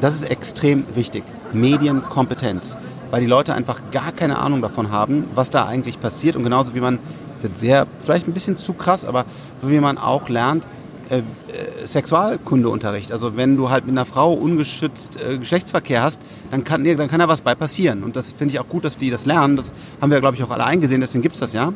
das 0.00 0.14
ist 0.14 0.30
extrem 0.30 0.84
wichtig, 0.94 1.24
Medienkompetenz, 1.52 2.78
weil 3.10 3.20
die 3.20 3.26
Leute 3.26 3.52
einfach 3.52 3.82
gar 3.92 4.12
keine 4.12 4.38
Ahnung 4.38 4.62
davon 4.62 4.90
haben, 4.90 5.28
was 5.34 5.50
da 5.50 5.66
eigentlich 5.66 6.00
passiert 6.00 6.36
und 6.36 6.42
genauso 6.42 6.74
wie 6.74 6.80
man, 6.80 6.98
das 7.34 7.44
ist 7.44 7.48
jetzt 7.50 7.60
sehr, 7.60 7.86
vielleicht 8.00 8.26
ein 8.26 8.32
bisschen 8.32 8.56
zu 8.56 8.72
krass, 8.72 9.04
aber 9.04 9.26
so 9.58 9.70
wie 9.70 9.78
man 9.78 9.98
auch 9.98 10.30
lernt, 10.30 10.64
äh, 11.10 11.18
Sexualkundeunterricht. 11.86 13.12
Also 13.12 13.36
wenn 13.36 13.56
du 13.56 13.70
halt 13.70 13.86
mit 13.86 13.92
einer 13.92 14.04
Frau 14.04 14.32
ungeschützt 14.32 15.18
äh, 15.24 15.38
Geschlechtsverkehr 15.38 16.02
hast, 16.02 16.20
dann 16.50 16.64
kann, 16.64 16.84
dann 16.84 17.08
kann 17.08 17.20
da 17.20 17.28
was 17.28 17.40
bei 17.40 17.54
passieren. 17.54 18.02
Und 18.02 18.16
das 18.16 18.32
finde 18.32 18.54
ich 18.54 18.60
auch 18.60 18.68
gut, 18.68 18.84
dass 18.84 18.96
die 18.98 19.10
das 19.10 19.26
lernen. 19.26 19.56
Das 19.56 19.72
haben 20.00 20.10
wir, 20.10 20.20
glaube 20.20 20.36
ich, 20.36 20.42
auch 20.42 20.50
alle 20.50 20.64
eingesehen, 20.64 21.00
deswegen 21.00 21.22
gibt 21.22 21.34
es 21.34 21.40
das 21.40 21.52
ja. 21.52 21.72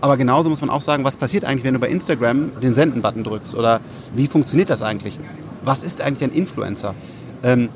Aber 0.00 0.16
genauso 0.16 0.50
muss 0.50 0.60
man 0.60 0.70
auch 0.70 0.80
sagen, 0.80 1.04
was 1.04 1.16
passiert 1.16 1.44
eigentlich, 1.44 1.64
wenn 1.64 1.74
du 1.74 1.80
bei 1.80 1.88
Instagram 1.88 2.60
den 2.60 2.74
Senden-Button 2.74 3.24
drückst? 3.24 3.54
Oder 3.54 3.80
wie 4.14 4.26
funktioniert 4.26 4.70
das 4.70 4.82
eigentlich? 4.82 5.18
Was 5.62 5.82
ist 5.82 6.02
eigentlich 6.02 6.30
ein 6.30 6.36
Influencer? 6.36 6.94
Ähm, 7.42 7.68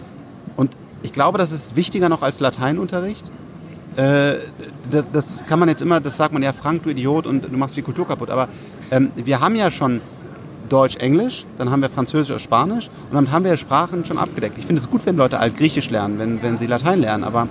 und 0.56 0.76
ich 1.02 1.12
glaube, 1.12 1.38
das 1.38 1.52
ist 1.52 1.76
wichtiger 1.76 2.08
noch 2.08 2.22
als 2.22 2.40
Lateinunterricht. 2.40 3.30
Äh, 3.96 4.34
das, 4.90 5.04
das, 5.12 5.46
kann 5.46 5.58
man 5.58 5.68
jetzt 5.68 5.82
immer, 5.82 6.00
das 6.00 6.16
sagt 6.16 6.32
man 6.32 6.42
ja, 6.42 6.52
Frank, 6.52 6.82
du 6.82 6.90
Idiot, 6.90 7.26
und 7.26 7.52
du 7.52 7.56
machst 7.56 7.76
die 7.76 7.82
Kultur 7.82 8.06
kaputt. 8.06 8.30
Aber 8.30 8.48
ähm, 8.90 9.10
wir 9.16 9.40
haben 9.40 9.56
ja 9.56 9.70
schon 9.70 10.00
Deutsch, 10.68 10.96
Englisch, 10.96 11.46
dann 11.58 11.70
haben 11.70 11.82
wir 11.82 11.90
Französisch 11.90 12.30
oder 12.30 12.38
Spanisch 12.38 12.88
und 13.10 13.14
dann 13.14 13.30
haben 13.30 13.44
wir 13.44 13.56
Sprachen 13.56 14.04
schon 14.04 14.18
abgedeckt. 14.18 14.58
Ich 14.58 14.66
finde 14.66 14.80
es 14.82 14.88
gut, 14.88 15.06
wenn 15.06 15.16
Leute 15.16 15.38
Altgriechisch 15.40 15.90
lernen, 15.90 16.18
wenn, 16.18 16.42
wenn 16.42 16.58
sie 16.58 16.66
Latein 16.66 17.00
lernen, 17.00 17.24
aber 17.24 17.48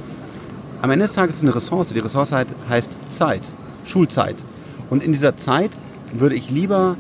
am 0.82 0.92
Ende 0.92 1.06
des 1.06 1.16
Tages 1.16 1.36
ist 1.36 1.42
es 1.42 1.44
eine 1.44 1.56
Ressource. 1.56 1.90
Die 1.90 2.00
Ressource 2.00 2.32
heißt 2.32 2.92
Zeit, 3.10 3.42
Schulzeit. 3.84 4.36
Und 4.90 5.04
in 5.04 5.12
dieser 5.12 5.36
Zeit 5.36 5.72
würde 6.14 6.36
ich 6.36 6.50
lieber 6.50 6.98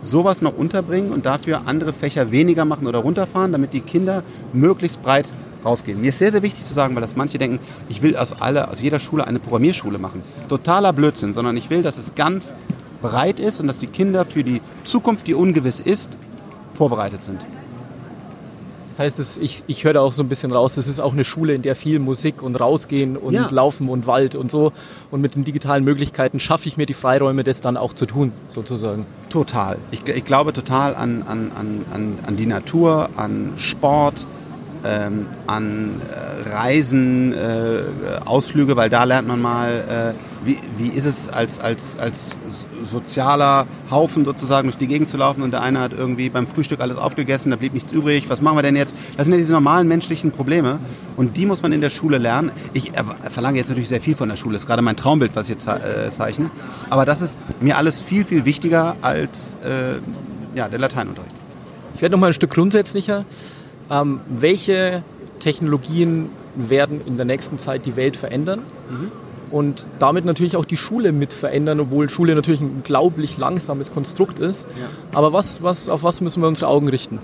sowas 0.00 0.42
noch 0.42 0.56
unterbringen 0.56 1.12
und 1.12 1.24
dafür 1.24 1.62
andere 1.66 1.92
Fächer 1.92 2.32
weniger 2.32 2.64
machen 2.64 2.86
oder 2.86 2.98
runterfahren, 2.98 3.52
damit 3.52 3.72
die 3.72 3.80
Kinder 3.80 4.24
möglichst 4.52 5.00
breit 5.02 5.26
rausgehen. 5.64 6.00
Mir 6.00 6.08
ist 6.08 6.18
sehr, 6.18 6.32
sehr 6.32 6.42
wichtig 6.42 6.64
zu 6.64 6.74
sagen, 6.74 6.94
weil 6.96 7.02
das 7.02 7.14
manche 7.14 7.38
denken, 7.38 7.60
ich 7.88 8.02
will 8.02 8.16
aus, 8.16 8.32
alle, 8.40 8.68
aus 8.68 8.80
jeder 8.80 8.98
Schule 8.98 9.26
eine 9.26 9.38
Programmierschule 9.38 9.98
machen. 9.98 10.22
Totaler 10.48 10.92
Blödsinn, 10.92 11.32
sondern 11.32 11.56
ich 11.56 11.70
will, 11.70 11.82
dass 11.82 11.98
es 11.98 12.16
ganz 12.16 12.52
bereit 13.02 13.40
ist 13.40 13.60
und 13.60 13.66
dass 13.66 13.78
die 13.78 13.88
Kinder 13.88 14.24
für 14.24 14.44
die 14.44 14.62
Zukunft, 14.84 15.26
die 15.26 15.34
ungewiss 15.34 15.80
ist, 15.80 16.12
vorbereitet 16.72 17.24
sind. 17.24 17.40
Das 18.92 18.98
heißt, 18.98 19.18
das, 19.18 19.38
ich, 19.38 19.64
ich 19.68 19.84
höre 19.84 19.94
da 19.94 20.00
auch 20.00 20.12
so 20.12 20.22
ein 20.22 20.28
bisschen 20.28 20.52
raus, 20.52 20.74
das 20.74 20.86
ist 20.86 21.00
auch 21.00 21.14
eine 21.14 21.24
Schule, 21.24 21.54
in 21.54 21.62
der 21.62 21.74
viel 21.74 21.98
Musik 21.98 22.42
und 22.42 22.56
Rausgehen 22.56 23.16
und 23.16 23.32
ja. 23.32 23.48
Laufen 23.50 23.88
und 23.88 24.06
Wald 24.06 24.34
und 24.34 24.50
so. 24.50 24.70
Und 25.10 25.22
mit 25.22 25.34
den 25.34 25.44
digitalen 25.44 25.82
Möglichkeiten 25.82 26.38
schaffe 26.38 26.68
ich 26.68 26.76
mir 26.76 26.84
die 26.84 26.92
Freiräume, 26.92 27.42
das 27.42 27.62
dann 27.62 27.78
auch 27.78 27.94
zu 27.94 28.04
tun, 28.04 28.32
sozusagen. 28.48 29.06
Total. 29.30 29.78
Ich, 29.92 30.06
ich 30.06 30.26
glaube 30.26 30.52
total 30.52 30.94
an, 30.94 31.22
an, 31.26 31.52
an, 31.58 32.18
an, 32.26 32.36
die 32.36 32.44
Natur, 32.44 33.08
an 33.16 33.54
Sport, 33.56 34.26
ähm, 34.84 35.26
an 35.46 36.00
Reisen, 36.50 37.32
äh, 37.32 37.82
Ausflüge, 38.24 38.76
weil 38.76 38.90
da 38.90 39.04
lernt 39.04 39.28
man 39.28 39.40
mal, 39.40 40.14
äh, 40.16 40.46
wie, 40.46 40.58
wie 40.76 40.88
ist 40.88 41.06
es 41.06 41.28
als, 41.28 41.60
als, 41.60 41.98
als 41.98 42.36
sozialer 42.90 43.66
Haufen 43.90 44.24
sozusagen 44.24 44.68
durch 44.68 44.76
die 44.76 44.88
Gegend 44.88 45.08
zu 45.08 45.16
laufen 45.16 45.42
und 45.42 45.52
der 45.52 45.62
eine 45.62 45.80
hat 45.80 45.92
irgendwie 45.92 46.28
beim 46.28 46.46
Frühstück 46.46 46.80
alles 46.80 46.96
aufgegessen, 46.96 47.50
da 47.50 47.56
blieb 47.56 47.74
nichts 47.74 47.92
übrig, 47.92 48.24
was 48.28 48.40
machen 48.40 48.58
wir 48.58 48.62
denn 48.62 48.76
jetzt? 48.76 48.94
Das 49.16 49.26
sind 49.26 49.32
ja 49.32 49.38
diese 49.38 49.52
normalen 49.52 49.88
menschlichen 49.88 50.32
Probleme 50.32 50.78
und 51.16 51.36
die 51.36 51.46
muss 51.46 51.62
man 51.62 51.72
in 51.72 51.80
der 51.80 51.90
Schule 51.90 52.18
lernen. 52.18 52.50
Ich 52.74 52.92
verlange 53.30 53.58
jetzt 53.58 53.68
natürlich 53.68 53.88
sehr 53.88 54.00
viel 54.00 54.16
von 54.16 54.28
der 54.28 54.36
Schule, 54.36 54.54
das 54.54 54.62
ist 54.62 54.68
gerade 54.68 54.82
mein 54.82 54.96
Traumbild, 54.96 55.34
was 55.34 55.48
ich 55.48 55.54
jetzt 55.54 55.68
äh, 55.68 56.10
zeichne, 56.10 56.50
aber 56.90 57.04
das 57.04 57.20
ist 57.20 57.36
mir 57.60 57.76
alles 57.76 58.00
viel, 58.00 58.24
viel 58.24 58.44
wichtiger 58.44 58.96
als 59.00 59.56
äh, 59.62 59.98
ja, 60.56 60.68
der 60.68 60.78
Lateinunterricht. 60.78 61.34
Ich 61.94 62.02
werde 62.02 62.14
noch 62.14 62.20
mal 62.20 62.28
ein 62.28 62.32
Stück 62.32 62.50
grundsätzlicher. 62.50 63.24
Ähm, 63.90 64.20
welche 64.28 65.02
Technologien 65.38 66.28
werden 66.54 67.00
in 67.06 67.16
der 67.16 67.26
nächsten 67.26 67.58
Zeit 67.58 67.86
die 67.86 67.96
Welt 67.96 68.16
verändern? 68.16 68.60
Mhm. 68.90 69.12
Und 69.50 69.86
damit 69.98 70.24
natürlich 70.24 70.56
auch 70.56 70.64
die 70.64 70.78
Schule 70.78 71.12
mit 71.12 71.34
verändern, 71.34 71.78
obwohl 71.78 72.08
Schule 72.08 72.34
natürlich 72.34 72.62
ein 72.62 72.70
unglaublich 72.76 73.36
langsames 73.36 73.92
Konstrukt 73.92 74.38
ist. 74.38 74.64
Ja. 74.64 75.16
Aber 75.16 75.34
was, 75.34 75.62
was, 75.62 75.90
auf 75.90 76.02
was 76.02 76.22
müssen 76.22 76.40
wir 76.42 76.48
unsere 76.48 76.68
Augen 76.68 76.88
richten? 76.88 77.18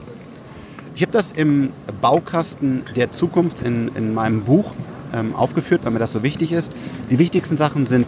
Ich 0.95 1.03
habe 1.03 1.13
das 1.13 1.33
im 1.33 1.71
Baukasten 2.03 2.83
der 2.97 3.13
Zukunft 3.13 3.63
in, 3.65 3.91
in 3.95 4.13
meinem 4.13 4.43
Buch 4.43 4.73
ähm, 5.15 5.35
aufgeführt, 5.35 5.85
weil 5.85 5.93
mir 5.93 6.01
das 6.01 6.13
so 6.13 6.23
wichtig 6.23 6.53
ist. 6.53 6.73
Die 7.11 7.19
wichtigsten 7.19 7.57
Sachen 7.57 7.87
sind 7.87 8.07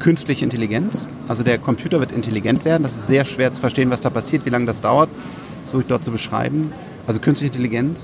künstliche 0.00 0.44
Intelligenz. 0.44 1.08
Also 1.28 1.42
der 1.42 1.58
Computer 1.58 2.00
wird 2.00 2.12
intelligent 2.12 2.64
werden. 2.64 2.82
Das 2.82 2.94
ist 2.96 3.06
sehr 3.06 3.24
schwer 3.24 3.52
zu 3.52 3.60
verstehen, 3.60 3.90
was 3.90 4.00
da 4.00 4.10
passiert, 4.10 4.44
wie 4.44 4.50
lange 4.50 4.66
das 4.66 4.80
dauert, 4.80 5.08
so 5.64 5.80
ich 5.80 5.86
dort 5.86 6.04
zu 6.04 6.10
beschreiben. 6.10 6.72
Also 7.06 7.20
künstliche 7.20 7.52
Intelligenz. 7.52 8.02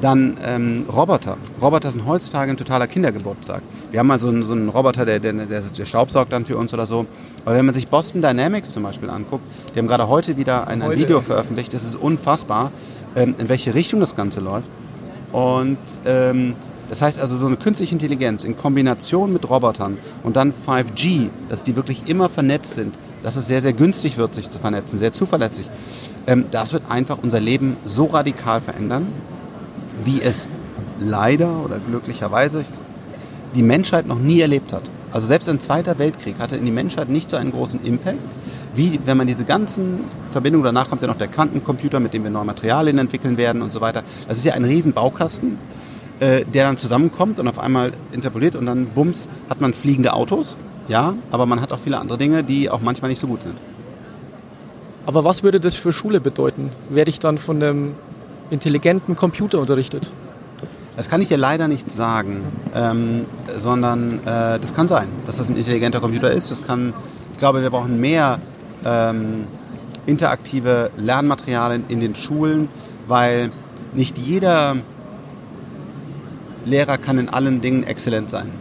Dann 0.00 0.36
ähm, 0.44 0.84
Roboter. 0.92 1.36
Roboter 1.60 1.90
sind 1.90 2.06
heutzutage 2.06 2.50
ein 2.50 2.56
totaler 2.56 2.86
Kindergeburtstag. 2.86 3.62
Wir 3.90 4.00
haben 4.00 4.06
mal 4.06 4.18
so 4.18 4.28
einen, 4.28 4.44
so 4.44 4.52
einen 4.52 4.68
Roboter, 4.68 5.04
der, 5.04 5.20
der, 5.20 5.32
der, 5.32 5.60
der 5.60 5.84
staubsaugt 5.84 6.32
dann 6.32 6.44
für 6.44 6.56
uns 6.56 6.72
oder 6.72 6.86
so. 6.86 7.06
Aber 7.44 7.56
wenn 7.56 7.66
man 7.66 7.74
sich 7.74 7.88
Boston 7.88 8.22
Dynamics 8.22 8.72
zum 8.72 8.82
Beispiel 8.82 9.10
anguckt, 9.10 9.44
die 9.74 9.78
haben 9.78 9.86
gerade 9.86 10.08
heute 10.08 10.36
wieder 10.36 10.66
ein, 10.66 10.82
ein 10.82 10.98
Video 10.98 11.20
veröffentlicht. 11.20 11.74
Das 11.74 11.84
ist 11.84 11.94
unfassbar, 11.94 12.72
ähm, 13.14 13.34
in 13.38 13.48
welche 13.48 13.74
Richtung 13.74 14.00
das 14.00 14.16
Ganze 14.16 14.40
läuft. 14.40 14.68
Und 15.30 15.78
ähm, 16.06 16.54
das 16.88 17.00
heißt 17.00 17.20
also 17.20 17.36
so 17.36 17.46
eine 17.46 17.56
künstliche 17.56 17.94
Intelligenz 17.94 18.44
in 18.44 18.56
Kombination 18.56 19.32
mit 19.32 19.48
Robotern 19.48 19.96
und 20.24 20.36
dann 20.36 20.52
5G, 20.52 21.30
dass 21.48 21.64
die 21.64 21.76
wirklich 21.76 22.08
immer 22.08 22.28
vernetzt 22.28 22.74
sind, 22.74 22.94
dass 23.22 23.36
es 23.36 23.46
sehr, 23.46 23.60
sehr 23.60 23.72
günstig 23.72 24.18
wird, 24.18 24.34
sich 24.34 24.50
zu 24.50 24.58
vernetzen, 24.58 24.98
sehr 24.98 25.12
zuverlässig. 25.12 25.68
Ähm, 26.26 26.46
das 26.50 26.72
wird 26.72 26.84
einfach 26.90 27.18
unser 27.22 27.40
Leben 27.40 27.76
so 27.84 28.06
radikal 28.06 28.60
verändern, 28.60 29.06
wie 30.04 30.20
es 30.20 30.48
leider 30.98 31.64
oder 31.64 31.78
glücklicherweise 31.78 32.64
die 33.54 33.62
Menschheit 33.62 34.06
noch 34.06 34.18
nie 34.18 34.40
erlebt 34.40 34.72
hat. 34.72 34.82
Also 35.12 35.26
selbst 35.26 35.48
ein 35.48 35.60
Zweiter 35.60 35.98
Weltkrieg 35.98 36.36
hatte 36.38 36.56
in 36.56 36.64
die 36.64 36.70
Menschheit 36.70 37.08
nicht 37.08 37.30
so 37.30 37.36
einen 37.36 37.52
großen 37.52 37.84
Impact, 37.84 38.18
wie 38.74 38.98
wenn 39.04 39.18
man 39.18 39.26
diese 39.26 39.44
ganzen 39.44 40.00
Verbindungen, 40.30 40.64
danach 40.64 40.88
kommt 40.88 41.02
ja 41.02 41.08
noch 41.08 41.18
der 41.18 41.28
Quantencomputer, 41.28 42.00
mit 42.00 42.14
dem 42.14 42.24
wir 42.24 42.30
neue 42.30 42.46
Materialien 42.46 42.96
entwickeln 42.96 43.36
werden 43.36 43.60
und 43.60 43.70
so 43.70 43.82
weiter. 43.82 44.02
Das 44.26 44.38
ist 44.38 44.44
ja 44.44 44.54
ein 44.54 44.64
riesen 44.64 44.94
Baukasten 44.94 45.58
äh, 46.22 46.44
der 46.44 46.66
dann 46.66 46.76
zusammenkommt 46.76 47.40
und 47.40 47.48
auf 47.48 47.58
einmal 47.58 47.90
interpoliert 48.12 48.54
und 48.54 48.66
dann 48.66 48.86
bums 48.86 49.28
hat 49.50 49.60
man 49.60 49.74
fliegende 49.74 50.12
Autos. 50.12 50.54
Ja, 50.92 51.14
aber 51.30 51.46
man 51.46 51.62
hat 51.62 51.72
auch 51.72 51.78
viele 51.78 51.98
andere 51.98 52.18
Dinge, 52.18 52.44
die 52.44 52.68
auch 52.68 52.82
manchmal 52.82 53.10
nicht 53.10 53.18
so 53.18 53.26
gut 53.26 53.40
sind. 53.40 53.54
Aber 55.06 55.24
was 55.24 55.42
würde 55.42 55.58
das 55.58 55.74
für 55.74 55.90
Schule 55.90 56.20
bedeuten? 56.20 56.68
Werde 56.90 57.08
ich 57.08 57.18
dann 57.18 57.38
von 57.38 57.62
einem 57.62 57.94
intelligenten 58.50 59.16
Computer 59.16 59.58
unterrichtet? 59.58 60.10
Das 60.94 61.08
kann 61.08 61.22
ich 61.22 61.28
dir 61.28 61.38
leider 61.38 61.66
nicht 61.66 61.90
sagen, 61.90 62.42
ähm, 62.74 63.24
sondern 63.58 64.18
äh, 64.26 64.58
das 64.60 64.74
kann 64.74 64.86
sein, 64.86 65.08
dass 65.26 65.38
das 65.38 65.48
ein 65.48 65.56
intelligenter 65.56 66.00
Computer 66.00 66.30
ist. 66.30 66.50
Das 66.50 66.62
kann, 66.62 66.92
ich 67.30 67.38
glaube, 67.38 67.62
wir 67.62 67.70
brauchen 67.70 67.98
mehr 67.98 68.38
ähm, 68.84 69.46
interaktive 70.04 70.90
Lernmaterialien 70.98 71.84
in 71.88 72.00
den 72.00 72.14
Schulen, 72.14 72.68
weil 73.08 73.50
nicht 73.94 74.18
jeder 74.18 74.76
Lehrer 76.66 76.98
kann 76.98 77.16
in 77.16 77.30
allen 77.30 77.62
Dingen 77.62 77.82
exzellent 77.82 78.28
sein. 78.28 78.52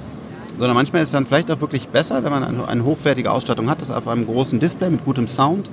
Sondern 0.58 0.76
manchmal 0.76 1.02
ist 1.02 1.10
es 1.10 1.14
dann 1.14 1.26
vielleicht 1.26 1.50
auch 1.52 1.62
wirklich 1.62 1.88
besser, 1.88 2.24
wenn 2.24 2.32
man 2.32 2.66
eine, 2.68 2.86
hochwertige 2.86 3.32
Ausstattung 3.32 3.70
hat, 3.70 3.82
dass 3.82 3.92
auf 3.92 4.08
einem 4.08 4.26
großen 4.26 4.60
Display 4.60 4.90
mit 4.90 5.06
gutem 5.06 5.28
Sound 5.28 5.70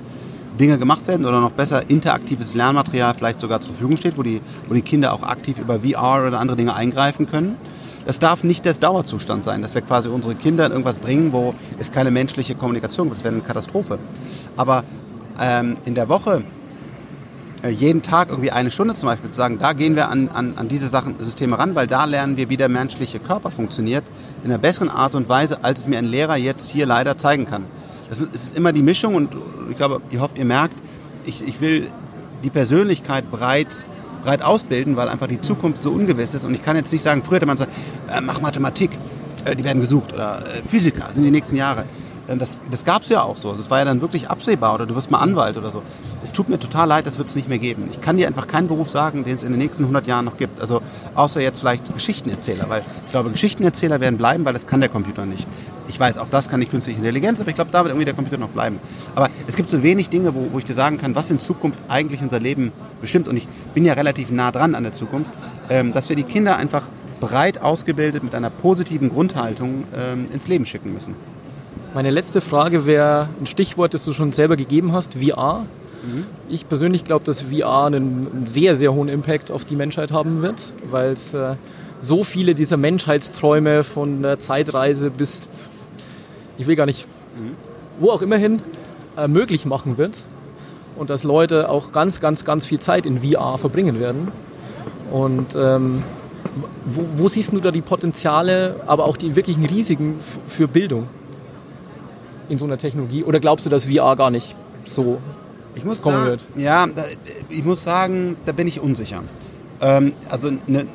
Dinge 0.59 0.77
gemacht 0.77 1.07
werden 1.07 1.25
oder 1.25 1.39
noch 1.41 1.51
besser 1.51 1.89
interaktives 1.89 2.53
Lernmaterial 2.53 3.13
vielleicht 3.15 3.39
sogar 3.39 3.61
zur 3.61 3.71
Verfügung 3.71 3.97
steht, 3.97 4.17
wo 4.17 4.23
die, 4.23 4.41
wo 4.67 4.73
die 4.73 4.81
Kinder 4.81 5.13
auch 5.13 5.23
aktiv 5.23 5.57
über 5.59 5.79
VR 5.79 6.27
oder 6.27 6.39
andere 6.39 6.57
Dinge 6.57 6.75
eingreifen 6.75 7.27
können. 7.27 7.55
Das 8.05 8.19
darf 8.19 8.43
nicht 8.43 8.65
der 8.65 8.73
Dauerzustand 8.73 9.43
sein, 9.43 9.61
dass 9.61 9.75
wir 9.75 9.81
quasi 9.81 10.09
unsere 10.09 10.35
Kinder 10.35 10.65
in 10.65 10.71
irgendwas 10.71 10.97
bringen, 10.97 11.31
wo 11.31 11.53
es 11.77 11.91
keine 11.91 12.11
menschliche 12.11 12.55
Kommunikation 12.55 13.07
gibt. 13.07 13.17
Das 13.17 13.23
wäre 13.23 13.35
eine 13.35 13.43
Katastrophe. 13.43 13.99
Aber 14.57 14.83
ähm, 15.39 15.77
in 15.85 15.95
der 15.95 16.09
Woche 16.09 16.43
jeden 17.67 18.01
Tag 18.01 18.29
irgendwie 18.29 18.51
eine 18.51 18.71
Stunde 18.71 18.93
zum 18.93 19.07
Beispiel 19.07 19.29
zu 19.29 19.35
sagen, 19.35 19.57
da 19.59 19.73
gehen 19.73 19.95
wir 19.95 20.09
an, 20.09 20.29
an, 20.29 20.53
an 20.55 20.69
diese 20.69 20.87
Sachen, 20.87 21.15
Systeme 21.19 21.59
ran, 21.59 21.75
weil 21.75 21.87
da 21.87 22.05
lernen 22.05 22.37
wir, 22.37 22.49
wie 22.49 22.57
der 22.57 22.69
menschliche 22.69 23.19
Körper 23.19 23.51
funktioniert, 23.51 24.03
in 24.43 24.51
einer 24.51 24.59
besseren 24.59 24.89
Art 24.89 25.15
und 25.15 25.27
Weise, 25.27 25.63
als 25.63 25.81
es 25.81 25.87
mir 25.87 25.97
ein 25.97 26.05
Lehrer 26.05 26.37
jetzt 26.37 26.69
hier 26.69 26.85
leider 26.85 27.17
zeigen 27.17 27.45
kann. 27.45 27.65
Das 28.09 28.21
ist, 28.21 28.33
ist 28.33 28.57
immer 28.57 28.71
die 28.71 28.81
Mischung 28.81 29.15
und 29.15 29.29
ich 29.69 29.77
glaube, 29.77 30.01
ihr 30.09 30.21
hofft, 30.21 30.37
ihr 30.37 30.45
merkt, 30.45 30.75
ich, 31.25 31.45
ich 31.45 31.59
will 31.59 31.89
die 32.43 32.49
Persönlichkeit 32.49 33.29
breit, 33.29 33.67
breit 34.23 34.41
ausbilden, 34.41 34.95
weil 34.95 35.09
einfach 35.09 35.27
die 35.27 35.41
Zukunft 35.41 35.83
so 35.83 35.91
ungewiss 35.91 36.33
ist 36.33 36.45
und 36.45 36.53
ich 36.53 36.63
kann 36.63 36.77
jetzt 36.77 36.91
nicht 36.93 37.03
sagen, 37.03 37.21
früher 37.23 37.37
hätte 37.37 37.45
man 37.45 37.57
gesagt, 37.57 37.73
äh, 38.09 38.21
mach 38.21 38.39
Mathematik, 38.39 38.91
äh, 39.45 39.55
die 39.55 39.63
werden 39.63 39.81
gesucht 39.81 40.13
oder 40.13 40.39
äh, 40.45 40.61
Physiker 40.65 41.11
sind 41.11 41.23
die 41.23 41.31
nächsten 41.31 41.57
Jahre. 41.57 41.83
Äh, 42.29 42.37
das, 42.37 42.57
das 42.71 42.85
gab 42.85 43.03
es 43.03 43.09
ja 43.09 43.23
auch 43.23 43.37
so. 43.37 43.53
Das 43.53 43.69
war 43.69 43.79
ja 43.79 43.85
dann 43.85 44.01
wirklich 44.01 44.29
absehbar 44.29 44.75
oder 44.75 44.85
du 44.85 44.95
wirst 44.95 45.11
mal 45.11 45.19
Anwalt 45.19 45.57
oder 45.57 45.71
so. 45.71 45.81
Es 46.23 46.31
tut 46.31 46.49
mir 46.49 46.59
total 46.59 46.87
leid, 46.87 47.07
das 47.07 47.17
wird 47.17 47.29
es 47.29 47.35
nicht 47.35 47.47
mehr 47.47 47.59
geben. 47.59 47.87
Ich 47.91 48.01
kann 48.01 48.17
dir 48.17 48.27
einfach 48.27 48.47
keinen 48.47 48.67
Beruf 48.67 48.89
sagen, 48.89 49.23
den 49.23 49.35
es 49.35 49.43
in 49.43 49.51
den 49.51 49.59
nächsten 49.59 49.83
100 49.83 50.07
Jahren 50.07 50.25
noch 50.25 50.37
gibt. 50.37 50.59
Also 50.59 50.81
außer 51.15 51.41
jetzt 51.41 51.59
vielleicht 51.59 51.93
Geschichtenerzähler, 51.93 52.69
weil 52.69 52.83
ich 53.05 53.11
glaube, 53.11 53.31
Geschichtenerzähler 53.31 53.99
werden 53.99 54.17
bleiben, 54.17 54.45
weil 54.45 54.53
das 54.53 54.67
kann 54.67 54.81
der 54.81 54.89
Computer 54.89 55.25
nicht. 55.25 55.47
Ich 55.87 55.99
weiß, 55.99 56.19
auch 56.19 56.27
das 56.29 56.49
kann 56.49 56.59
die 56.59 56.67
künstliche 56.67 56.99
Intelligenz, 56.99 57.39
aber 57.39 57.49
ich 57.49 57.55
glaube, 57.55 57.71
da 57.71 57.79
wird 57.79 57.89
irgendwie 57.89 58.05
der 58.05 58.13
Computer 58.13 58.37
noch 58.37 58.49
bleiben. 58.49 58.79
Aber 59.15 59.29
es 59.47 59.55
gibt 59.55 59.71
so 59.71 59.81
wenig 59.81 60.09
Dinge, 60.09 60.35
wo, 60.35 60.49
wo 60.51 60.59
ich 60.59 60.65
dir 60.65 60.75
sagen 60.75 60.99
kann, 60.99 61.15
was 61.15 61.31
in 61.31 61.39
Zukunft 61.39 61.81
eigentlich 61.87 62.21
unser 62.21 62.39
Leben 62.39 62.71
bestimmt. 63.01 63.27
Und 63.27 63.37
ich 63.37 63.47
bin 63.73 63.85
ja 63.85 63.93
relativ 63.93 64.29
nah 64.29 64.51
dran 64.51 64.75
an 64.75 64.83
der 64.83 64.91
Zukunft, 64.91 65.31
ähm, 65.69 65.91
dass 65.93 66.09
wir 66.09 66.15
die 66.15 66.23
Kinder 66.23 66.57
einfach 66.57 66.83
breit 67.19 67.61
ausgebildet 67.61 68.23
mit 68.23 68.35
einer 68.35 68.49
positiven 68.49 69.09
Grundhaltung 69.09 69.85
ähm, 69.95 70.27
ins 70.31 70.47
Leben 70.47 70.65
schicken 70.65 70.93
müssen. 70.93 71.15
Meine 71.91 72.11
letzte 72.11 72.39
Frage 72.39 72.85
wäre 72.85 73.29
ein 73.41 73.47
Stichwort, 73.47 73.95
das 73.95 74.05
du 74.05 74.13
schon 74.13 74.31
selber 74.31 74.55
gegeben 74.55 74.93
hast, 74.93 75.15
VR. 75.15 75.65
Mhm. 76.03 76.25
Ich 76.47 76.69
persönlich 76.69 77.03
glaube, 77.03 77.25
dass 77.25 77.41
VR 77.41 77.85
einen 77.85 78.45
sehr, 78.45 78.75
sehr 78.75 78.93
hohen 78.93 79.09
Impact 79.09 79.51
auf 79.51 79.65
die 79.65 79.75
Menschheit 79.75 80.11
haben 80.11 80.43
wird, 80.43 80.71
weil 80.91 81.11
es 81.11 81.33
äh, 81.33 81.55
so 81.99 82.23
viele 82.23 82.53
dieser 82.53 82.77
Menschheitsträume 82.77 83.83
von 83.83 84.21
der 84.21 84.39
Zeitreise 84.39 85.09
bis, 85.09 85.49
ich 86.59 86.67
will 86.67 86.75
gar 86.75 86.85
nicht, 86.85 87.07
mhm. 87.35 87.55
wo 87.99 88.11
auch 88.11 88.21
immer 88.21 88.37
hin, 88.37 88.61
äh, 89.17 89.27
möglich 89.27 89.65
machen 89.65 89.97
wird. 89.97 90.15
Und 90.95 91.09
dass 91.09 91.23
Leute 91.23 91.69
auch 91.69 91.91
ganz, 91.91 92.19
ganz, 92.19 92.45
ganz 92.45 92.67
viel 92.67 92.79
Zeit 92.79 93.07
in 93.07 93.23
VR 93.23 93.57
verbringen 93.57 93.99
werden. 93.99 94.27
Und 95.09 95.55
ähm, 95.55 96.03
wo, 96.85 97.05
wo, 97.15 97.27
siehst 97.29 97.51
du 97.51 97.59
da 97.59 97.71
die 97.71 97.81
Potenziale, 97.81 98.75
aber 98.85 99.05
auch 99.05 99.17
die 99.17 99.35
wirklichen 99.35 99.65
Risiken 99.65 100.19
für 100.47 100.67
Bildung? 100.67 101.07
In 102.49 102.57
so 102.57 102.65
einer 102.65 102.77
Technologie? 102.77 103.23
Oder 103.23 103.39
glaubst 103.39 103.65
du, 103.65 103.69
dass 103.69 103.85
VR 103.85 104.15
gar 104.15 104.31
nicht 104.31 104.55
so 104.85 105.19
ich 105.75 105.85
muss 105.85 106.01
kommen 106.01 106.17
sagen, 106.17 106.29
wird? 106.29 106.47
Ja, 106.55 106.87
da, 106.87 107.03
ich 107.49 107.63
muss 107.63 107.83
sagen, 107.83 108.35
da 108.45 108.51
bin 108.51 108.67
ich 108.67 108.79
unsicher. 108.81 109.23
Ähm, 109.81 110.13
also 110.29 110.49
eine, 110.67 110.85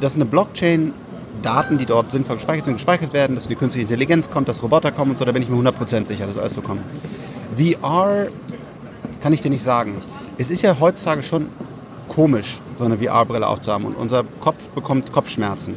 dass 0.00 0.14
eine 0.14 0.26
Blockchain 0.26 0.92
Daten, 1.42 1.78
die 1.78 1.86
dort 1.86 2.10
sinnvoll 2.10 2.36
gespeichert 2.36 2.66
sind, 2.66 2.74
gespeichert 2.74 3.12
werden, 3.12 3.36
dass 3.36 3.46
eine 3.46 3.56
künstliche 3.56 3.82
Intelligenz 3.82 4.30
kommt, 4.30 4.48
dass 4.48 4.62
Roboter 4.62 4.90
kommen 4.90 5.12
und 5.12 5.18
so, 5.18 5.24
da 5.24 5.32
bin 5.32 5.42
ich 5.42 5.48
mir 5.48 5.56
100% 5.56 6.06
sicher, 6.06 6.26
dass 6.26 6.36
alles 6.36 6.54
so 6.54 6.62
kommt. 6.62 6.80
VR 7.56 8.28
kann 9.22 9.32
ich 9.32 9.42
dir 9.42 9.50
nicht 9.50 9.62
sagen. 9.62 9.94
Es 10.36 10.50
ist 10.50 10.62
ja 10.62 10.78
heutzutage 10.78 11.22
schon 11.22 11.48
komisch, 12.08 12.60
so 12.78 12.84
eine 12.84 12.98
VR-Brille 12.98 13.46
aufzuhaben 13.46 13.86
und 13.86 13.96
unser 13.96 14.24
Kopf 14.40 14.70
bekommt 14.70 15.12
Kopfschmerzen. 15.12 15.74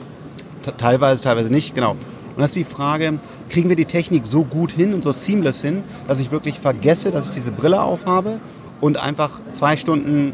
Teilweise, 0.77 1.21
teilweise 1.23 1.51
nicht, 1.51 1.73
genau. 1.73 1.91
Und 1.91 2.37
das 2.37 2.47
ist 2.47 2.55
die 2.55 2.63
Frage, 2.63 3.19
kriegen 3.51 3.69
wir 3.69 3.75
die 3.75 3.85
Technik 3.85 4.23
so 4.25 4.43
gut 4.43 4.71
hin 4.71 4.93
und 4.93 5.03
so 5.03 5.11
seamless 5.11 5.61
hin, 5.61 5.83
dass 6.07 6.19
ich 6.19 6.31
wirklich 6.31 6.57
vergesse, 6.57 7.11
dass 7.11 7.25
ich 7.25 7.31
diese 7.31 7.51
Brille 7.51 7.83
aufhabe 7.83 8.39
und 8.79 9.01
einfach 9.01 9.41
zwei 9.53 9.75
Stunden 9.77 10.33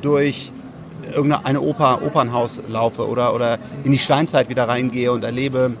durch 0.00 0.50
irgendein 1.14 1.58
Oper, 1.58 2.00
Opernhaus 2.04 2.60
laufe 2.68 3.06
oder, 3.06 3.34
oder 3.34 3.58
in 3.84 3.92
die 3.92 3.98
Steinzeit 3.98 4.48
wieder 4.48 4.66
reingehe 4.66 5.12
und 5.12 5.24
erlebe, 5.24 5.72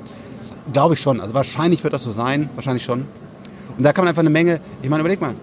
glaube 0.72 0.94
ich 0.94 1.00
schon. 1.00 1.20
Also 1.20 1.34
wahrscheinlich 1.34 1.82
wird 1.82 1.94
das 1.94 2.02
so 2.02 2.10
sein, 2.10 2.50
wahrscheinlich 2.54 2.84
schon. 2.84 3.06
Und 3.78 3.84
da 3.84 3.92
kann 3.92 4.04
man 4.04 4.10
einfach 4.10 4.20
eine 4.20 4.30
Menge, 4.30 4.60
ich 4.82 4.90
meine, 4.90 5.00
überleg 5.00 5.20
mal, 5.20 5.34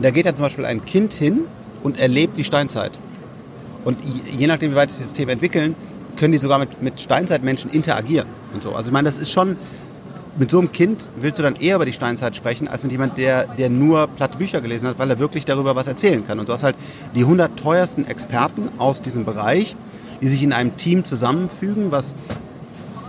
da 0.00 0.10
geht 0.10 0.26
ja 0.26 0.34
zum 0.34 0.44
Beispiel 0.44 0.64
ein 0.64 0.84
Kind 0.84 1.12
hin 1.12 1.40
und 1.82 1.98
erlebt 1.98 2.38
die 2.38 2.44
Steinzeit. 2.44 2.92
Und 3.84 3.98
je 4.30 4.46
nachdem, 4.46 4.70
wie 4.70 4.76
weit 4.76 4.90
sich 4.90 5.00
das 5.00 5.08
System 5.08 5.28
entwickeln, 5.28 5.74
können 6.16 6.32
die 6.32 6.38
sogar 6.38 6.58
mit, 6.58 6.82
mit 6.82 7.00
Steinzeitmenschen 7.00 7.70
interagieren 7.70 8.28
und 8.54 8.62
so. 8.62 8.74
Also 8.74 8.88
ich 8.88 8.92
meine, 8.92 9.06
das 9.06 9.18
ist 9.18 9.30
schon, 9.30 9.56
mit 10.38 10.50
so 10.50 10.58
einem 10.58 10.72
Kind 10.72 11.08
willst 11.20 11.38
du 11.38 11.42
dann 11.42 11.56
eher 11.56 11.76
über 11.76 11.84
die 11.84 11.92
Steinzeit 11.92 12.34
sprechen, 12.34 12.68
als 12.68 12.82
mit 12.82 12.92
jemand, 12.92 13.18
der, 13.18 13.46
der 13.46 13.68
nur 13.68 14.06
platte 14.06 14.38
Bücher 14.38 14.60
gelesen 14.60 14.88
hat, 14.88 14.98
weil 14.98 15.10
er 15.10 15.18
wirklich 15.18 15.44
darüber 15.44 15.76
was 15.76 15.86
erzählen 15.86 16.26
kann. 16.26 16.38
Und 16.38 16.48
du 16.48 16.52
hast 16.52 16.62
halt 16.62 16.76
die 17.14 17.22
100 17.22 17.58
teuersten 17.58 18.06
Experten 18.06 18.68
aus 18.78 19.02
diesem 19.02 19.24
Bereich, 19.24 19.76
die 20.20 20.28
sich 20.28 20.42
in 20.42 20.52
einem 20.52 20.76
Team 20.76 21.04
zusammenfügen, 21.04 21.90
was 21.90 22.14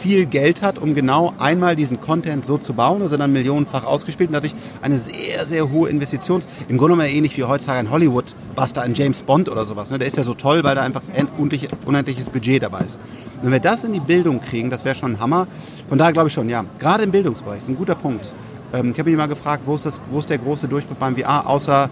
viel 0.04 0.26
Geld 0.26 0.62
hat, 0.62 0.80
um 0.80 0.96
genau 0.96 1.34
einmal 1.40 1.78
diesen 1.78 2.02
Content 2.02 2.46
so 2.46 2.58
zu 2.58 2.74
bauen, 2.74 3.02
also 3.02 3.16
dann 3.16 3.32
millionenfach 3.32 3.86
ausgespielt 3.86 4.30
und 4.30 4.34
dadurch 4.34 4.54
eine 4.82 5.00
sehr, 5.00 5.46
sehr 5.46 5.72
hohe 5.72 5.90
Investition. 5.90 6.42
Im 6.68 6.78
Grunde 6.78 6.98
genommen 6.98 7.16
ähnlich 7.16 7.38
wie 7.38 7.46
heutzutage 7.46 7.80
ein 7.80 7.90
Hollywood-Buster, 7.90 8.82
ein 8.82 8.96
James 8.96 9.24
Bond 9.24 9.48
oder 9.48 9.64
sowas. 9.64 9.92
Ne? 9.92 10.00
Der 10.00 10.08
ist 10.10 10.18
ja 10.18 10.24
so 10.24 10.34
toll, 10.34 10.62
weil 10.66 10.76
da 10.76 10.82
einfach 10.82 11.02
ein 11.16 11.30
unendliches 11.38 12.30
Budget 12.30 12.64
dabei 12.64 12.82
ist. 12.82 12.98
Wenn 13.42 13.54
wir 13.54 13.62
das 13.62 13.86
in 13.86 13.94
die 13.94 14.02
Bildung 14.02 14.42
kriegen, 14.42 14.70
das 14.70 14.84
wäre 14.84 14.94
schon 14.94 15.14
ein 15.14 15.20
Hammer. 15.22 15.48
Von 15.88 15.98
daher 15.98 16.12
glaube 16.12 16.28
ich 16.28 16.34
schon, 16.34 16.50
ja, 16.50 16.66
gerade 16.80 17.04
im 17.04 17.12
Bildungsbereich, 17.12 17.60
ist 17.60 17.70
ein 17.70 17.78
guter 17.78 17.96
Punkt. 17.96 18.28
Ähm, 18.74 18.92
ich 18.92 19.00
habe 19.00 19.10
mich 19.10 19.18
mal 19.18 19.28
gefragt, 19.28 19.64
wo 19.66 19.76
ist, 19.76 19.86
das, 19.86 20.02
wo 20.12 20.20
ist 20.20 20.30
der 20.30 20.38
große 20.38 20.68
Durchbruch 20.68 20.98
beim 20.98 21.16
VR, 21.16 21.48
außer 21.48 21.90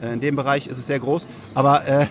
in 0.00 0.20
dem 0.20 0.36
Bereich 0.36 0.66
ist 0.66 0.78
es 0.78 0.86
sehr 0.86 0.98
groß. 0.98 1.26
Aber 1.54 1.86
äh, 1.86 2.06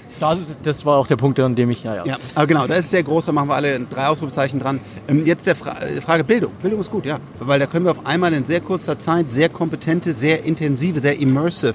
das 0.63 0.85
war 0.85 0.97
auch 0.97 1.07
der 1.07 1.15
Punkt, 1.15 1.39
an 1.39 1.55
dem 1.55 1.69
ich, 1.69 1.83
ja, 1.83 1.95
ja. 1.95 2.05
Ja, 2.05 2.17
aber 2.35 2.47
genau, 2.47 2.67
da 2.67 2.75
ist 2.75 2.85
es 2.85 2.91
sehr 2.91 3.03
groß, 3.03 3.25
da 3.25 3.31
machen 3.31 3.49
wir 3.49 3.55
alle 3.55 3.79
drei 3.79 4.07
Ausrufezeichen 4.07 4.59
dran. 4.59 4.79
Ähm, 5.07 5.25
jetzt 5.25 5.47
der 5.47 5.55
Fra 5.55 5.71
äh, 5.81 6.01
Frage 6.01 6.23
Bildung. 6.23 6.51
Bildung 6.61 6.79
ist 6.79 6.91
gut, 6.91 7.05
ja. 7.05 7.19
Weil 7.39 7.59
da 7.59 7.65
können 7.65 7.85
wir 7.85 7.91
auf 7.91 8.05
einmal 8.05 8.33
in 8.33 8.45
sehr 8.45 8.61
kurzer 8.61 8.99
Zeit 8.99 9.31
sehr 9.31 9.49
kompetente, 9.49 10.13
sehr 10.13 10.43
intensive, 10.43 10.99
sehr 10.99 11.19
immersive 11.19 11.73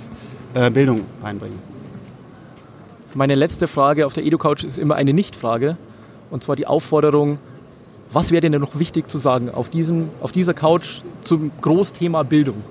äh, 0.54 0.70
Bildung 0.70 1.02
reinbringen. 1.22 1.58
Meine 3.14 3.34
letzte 3.34 3.68
Frage 3.68 4.06
auf 4.06 4.12
der 4.12 4.24
EduCouch 4.24 4.64
ist 4.64 4.78
immer 4.78 4.96
eine 4.96 5.12
Nicht-Frage. 5.12 5.76
Und 6.30 6.42
zwar 6.42 6.56
die 6.56 6.66
Aufforderung, 6.66 7.38
was 8.12 8.32
wäre 8.32 8.40
denn 8.40 8.60
noch 8.60 8.78
wichtig 8.78 9.08
zu 9.08 9.18
sagen 9.18 9.50
auf, 9.50 9.70
diesem, 9.70 10.08
auf 10.20 10.32
dieser 10.32 10.54
Couch 10.54 11.02
zum 11.22 11.52
Großthema 11.60 12.22
Bildung? 12.24 12.62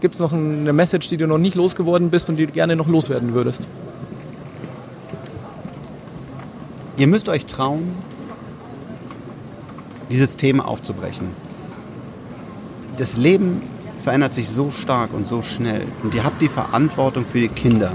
Gibt 0.00 0.14
es 0.14 0.20
noch 0.20 0.32
eine 0.32 0.72
Message, 0.72 1.08
die 1.08 1.16
du 1.16 1.26
noch 1.26 1.38
nicht 1.38 1.54
losgeworden 1.54 2.10
bist 2.10 2.28
und 2.28 2.36
die 2.36 2.46
du 2.46 2.52
gerne 2.52 2.76
noch 2.76 2.88
loswerden 2.88 3.34
würdest? 3.34 3.68
Ihr 6.96 7.06
müsst 7.06 7.28
euch 7.28 7.46
trauen, 7.46 7.94
dieses 10.10 10.36
Thema 10.36 10.68
aufzubrechen. 10.68 11.28
Das 12.98 13.16
Leben 13.16 13.62
verändert 14.02 14.34
sich 14.34 14.48
so 14.48 14.70
stark 14.70 15.12
und 15.12 15.26
so 15.26 15.42
schnell 15.42 15.82
und 16.02 16.14
ihr 16.14 16.24
habt 16.24 16.40
die 16.40 16.48
Verantwortung 16.48 17.24
für 17.24 17.40
die 17.40 17.48
Kinder, 17.48 17.92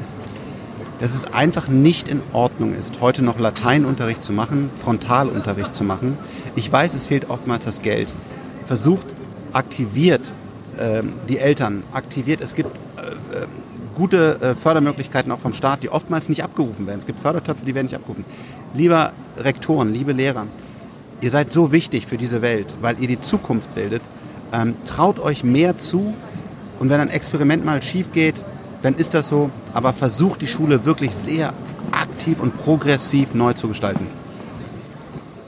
dass 0.99 1.15
es 1.15 1.31
einfach 1.31 1.69
nicht 1.69 2.09
in 2.09 2.21
Ordnung 2.33 2.73
ist, 2.73 2.99
heute 2.99 3.23
noch 3.23 3.39
Lateinunterricht 3.39 4.21
zu 4.21 4.33
machen, 4.33 4.69
Frontalunterricht 4.77 5.73
zu 5.73 5.85
machen. 5.85 6.17
Ich 6.55 6.69
weiß, 6.69 6.93
es 6.93 7.05
fehlt 7.05 7.29
oftmals 7.29 7.63
das 7.63 7.81
Geld. 7.81 8.13
Versucht 8.65 9.05
aktiviert 9.53 10.33
die 11.27 11.37
Eltern 11.37 11.83
aktiviert. 11.91 12.41
Es 12.41 12.55
gibt 12.55 12.75
äh, 12.97 13.01
äh, 13.37 13.47
gute 13.95 14.41
äh, 14.41 14.55
Fördermöglichkeiten 14.55 15.31
auch 15.31 15.39
vom 15.39 15.53
Staat, 15.53 15.83
die 15.83 15.89
oftmals 15.89 16.29
nicht 16.29 16.43
abgerufen 16.43 16.87
werden. 16.87 16.99
Es 16.99 17.05
gibt 17.05 17.19
Fördertöpfe, 17.19 17.65
die 17.65 17.75
werden 17.75 17.87
nicht 17.87 17.95
abgerufen. 17.95 18.23
Lieber 18.73 19.11
Rektoren, 19.37 19.93
liebe 19.93 20.13
Lehrer, 20.13 20.47
ihr 21.21 21.29
seid 21.29 21.51
so 21.51 21.71
wichtig 21.71 22.07
für 22.07 22.17
diese 22.17 22.41
Welt, 22.41 22.75
weil 22.81 22.99
ihr 23.01 23.07
die 23.07 23.19
Zukunft 23.19 23.75
bildet. 23.75 24.01
Ähm, 24.53 24.75
traut 24.85 25.19
euch 25.19 25.43
mehr 25.43 25.77
zu 25.77 26.13
und 26.79 26.89
wenn 26.89 27.01
ein 27.01 27.09
Experiment 27.09 27.65
mal 27.65 27.83
schief 27.83 28.13
geht, 28.13 28.43
dann 28.81 28.95
ist 28.95 29.13
das 29.13 29.27
so, 29.27 29.49
aber 29.73 29.91
versucht 29.91 30.41
die 30.41 30.47
Schule 30.47 30.85
wirklich 30.85 31.13
sehr 31.13 31.53
aktiv 31.91 32.39
und 32.41 32.57
progressiv 32.57 33.33
neu 33.33 33.53
zu 33.53 33.67
gestalten. 33.67 34.07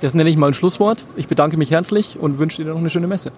Das 0.02 0.14
nenne 0.14 0.30
ich 0.30 0.36
mal 0.36 0.48
ein 0.48 0.54
Schlusswort. 0.54 1.06
Ich 1.16 1.28
bedanke 1.28 1.56
mich 1.58 1.72
herzlich 1.72 2.20
und 2.20 2.38
wünsche 2.38 2.64
dir 2.64 2.72
noch 2.72 2.80
eine 2.80 2.90
schöne 2.90 3.08
Messe. 3.08 3.32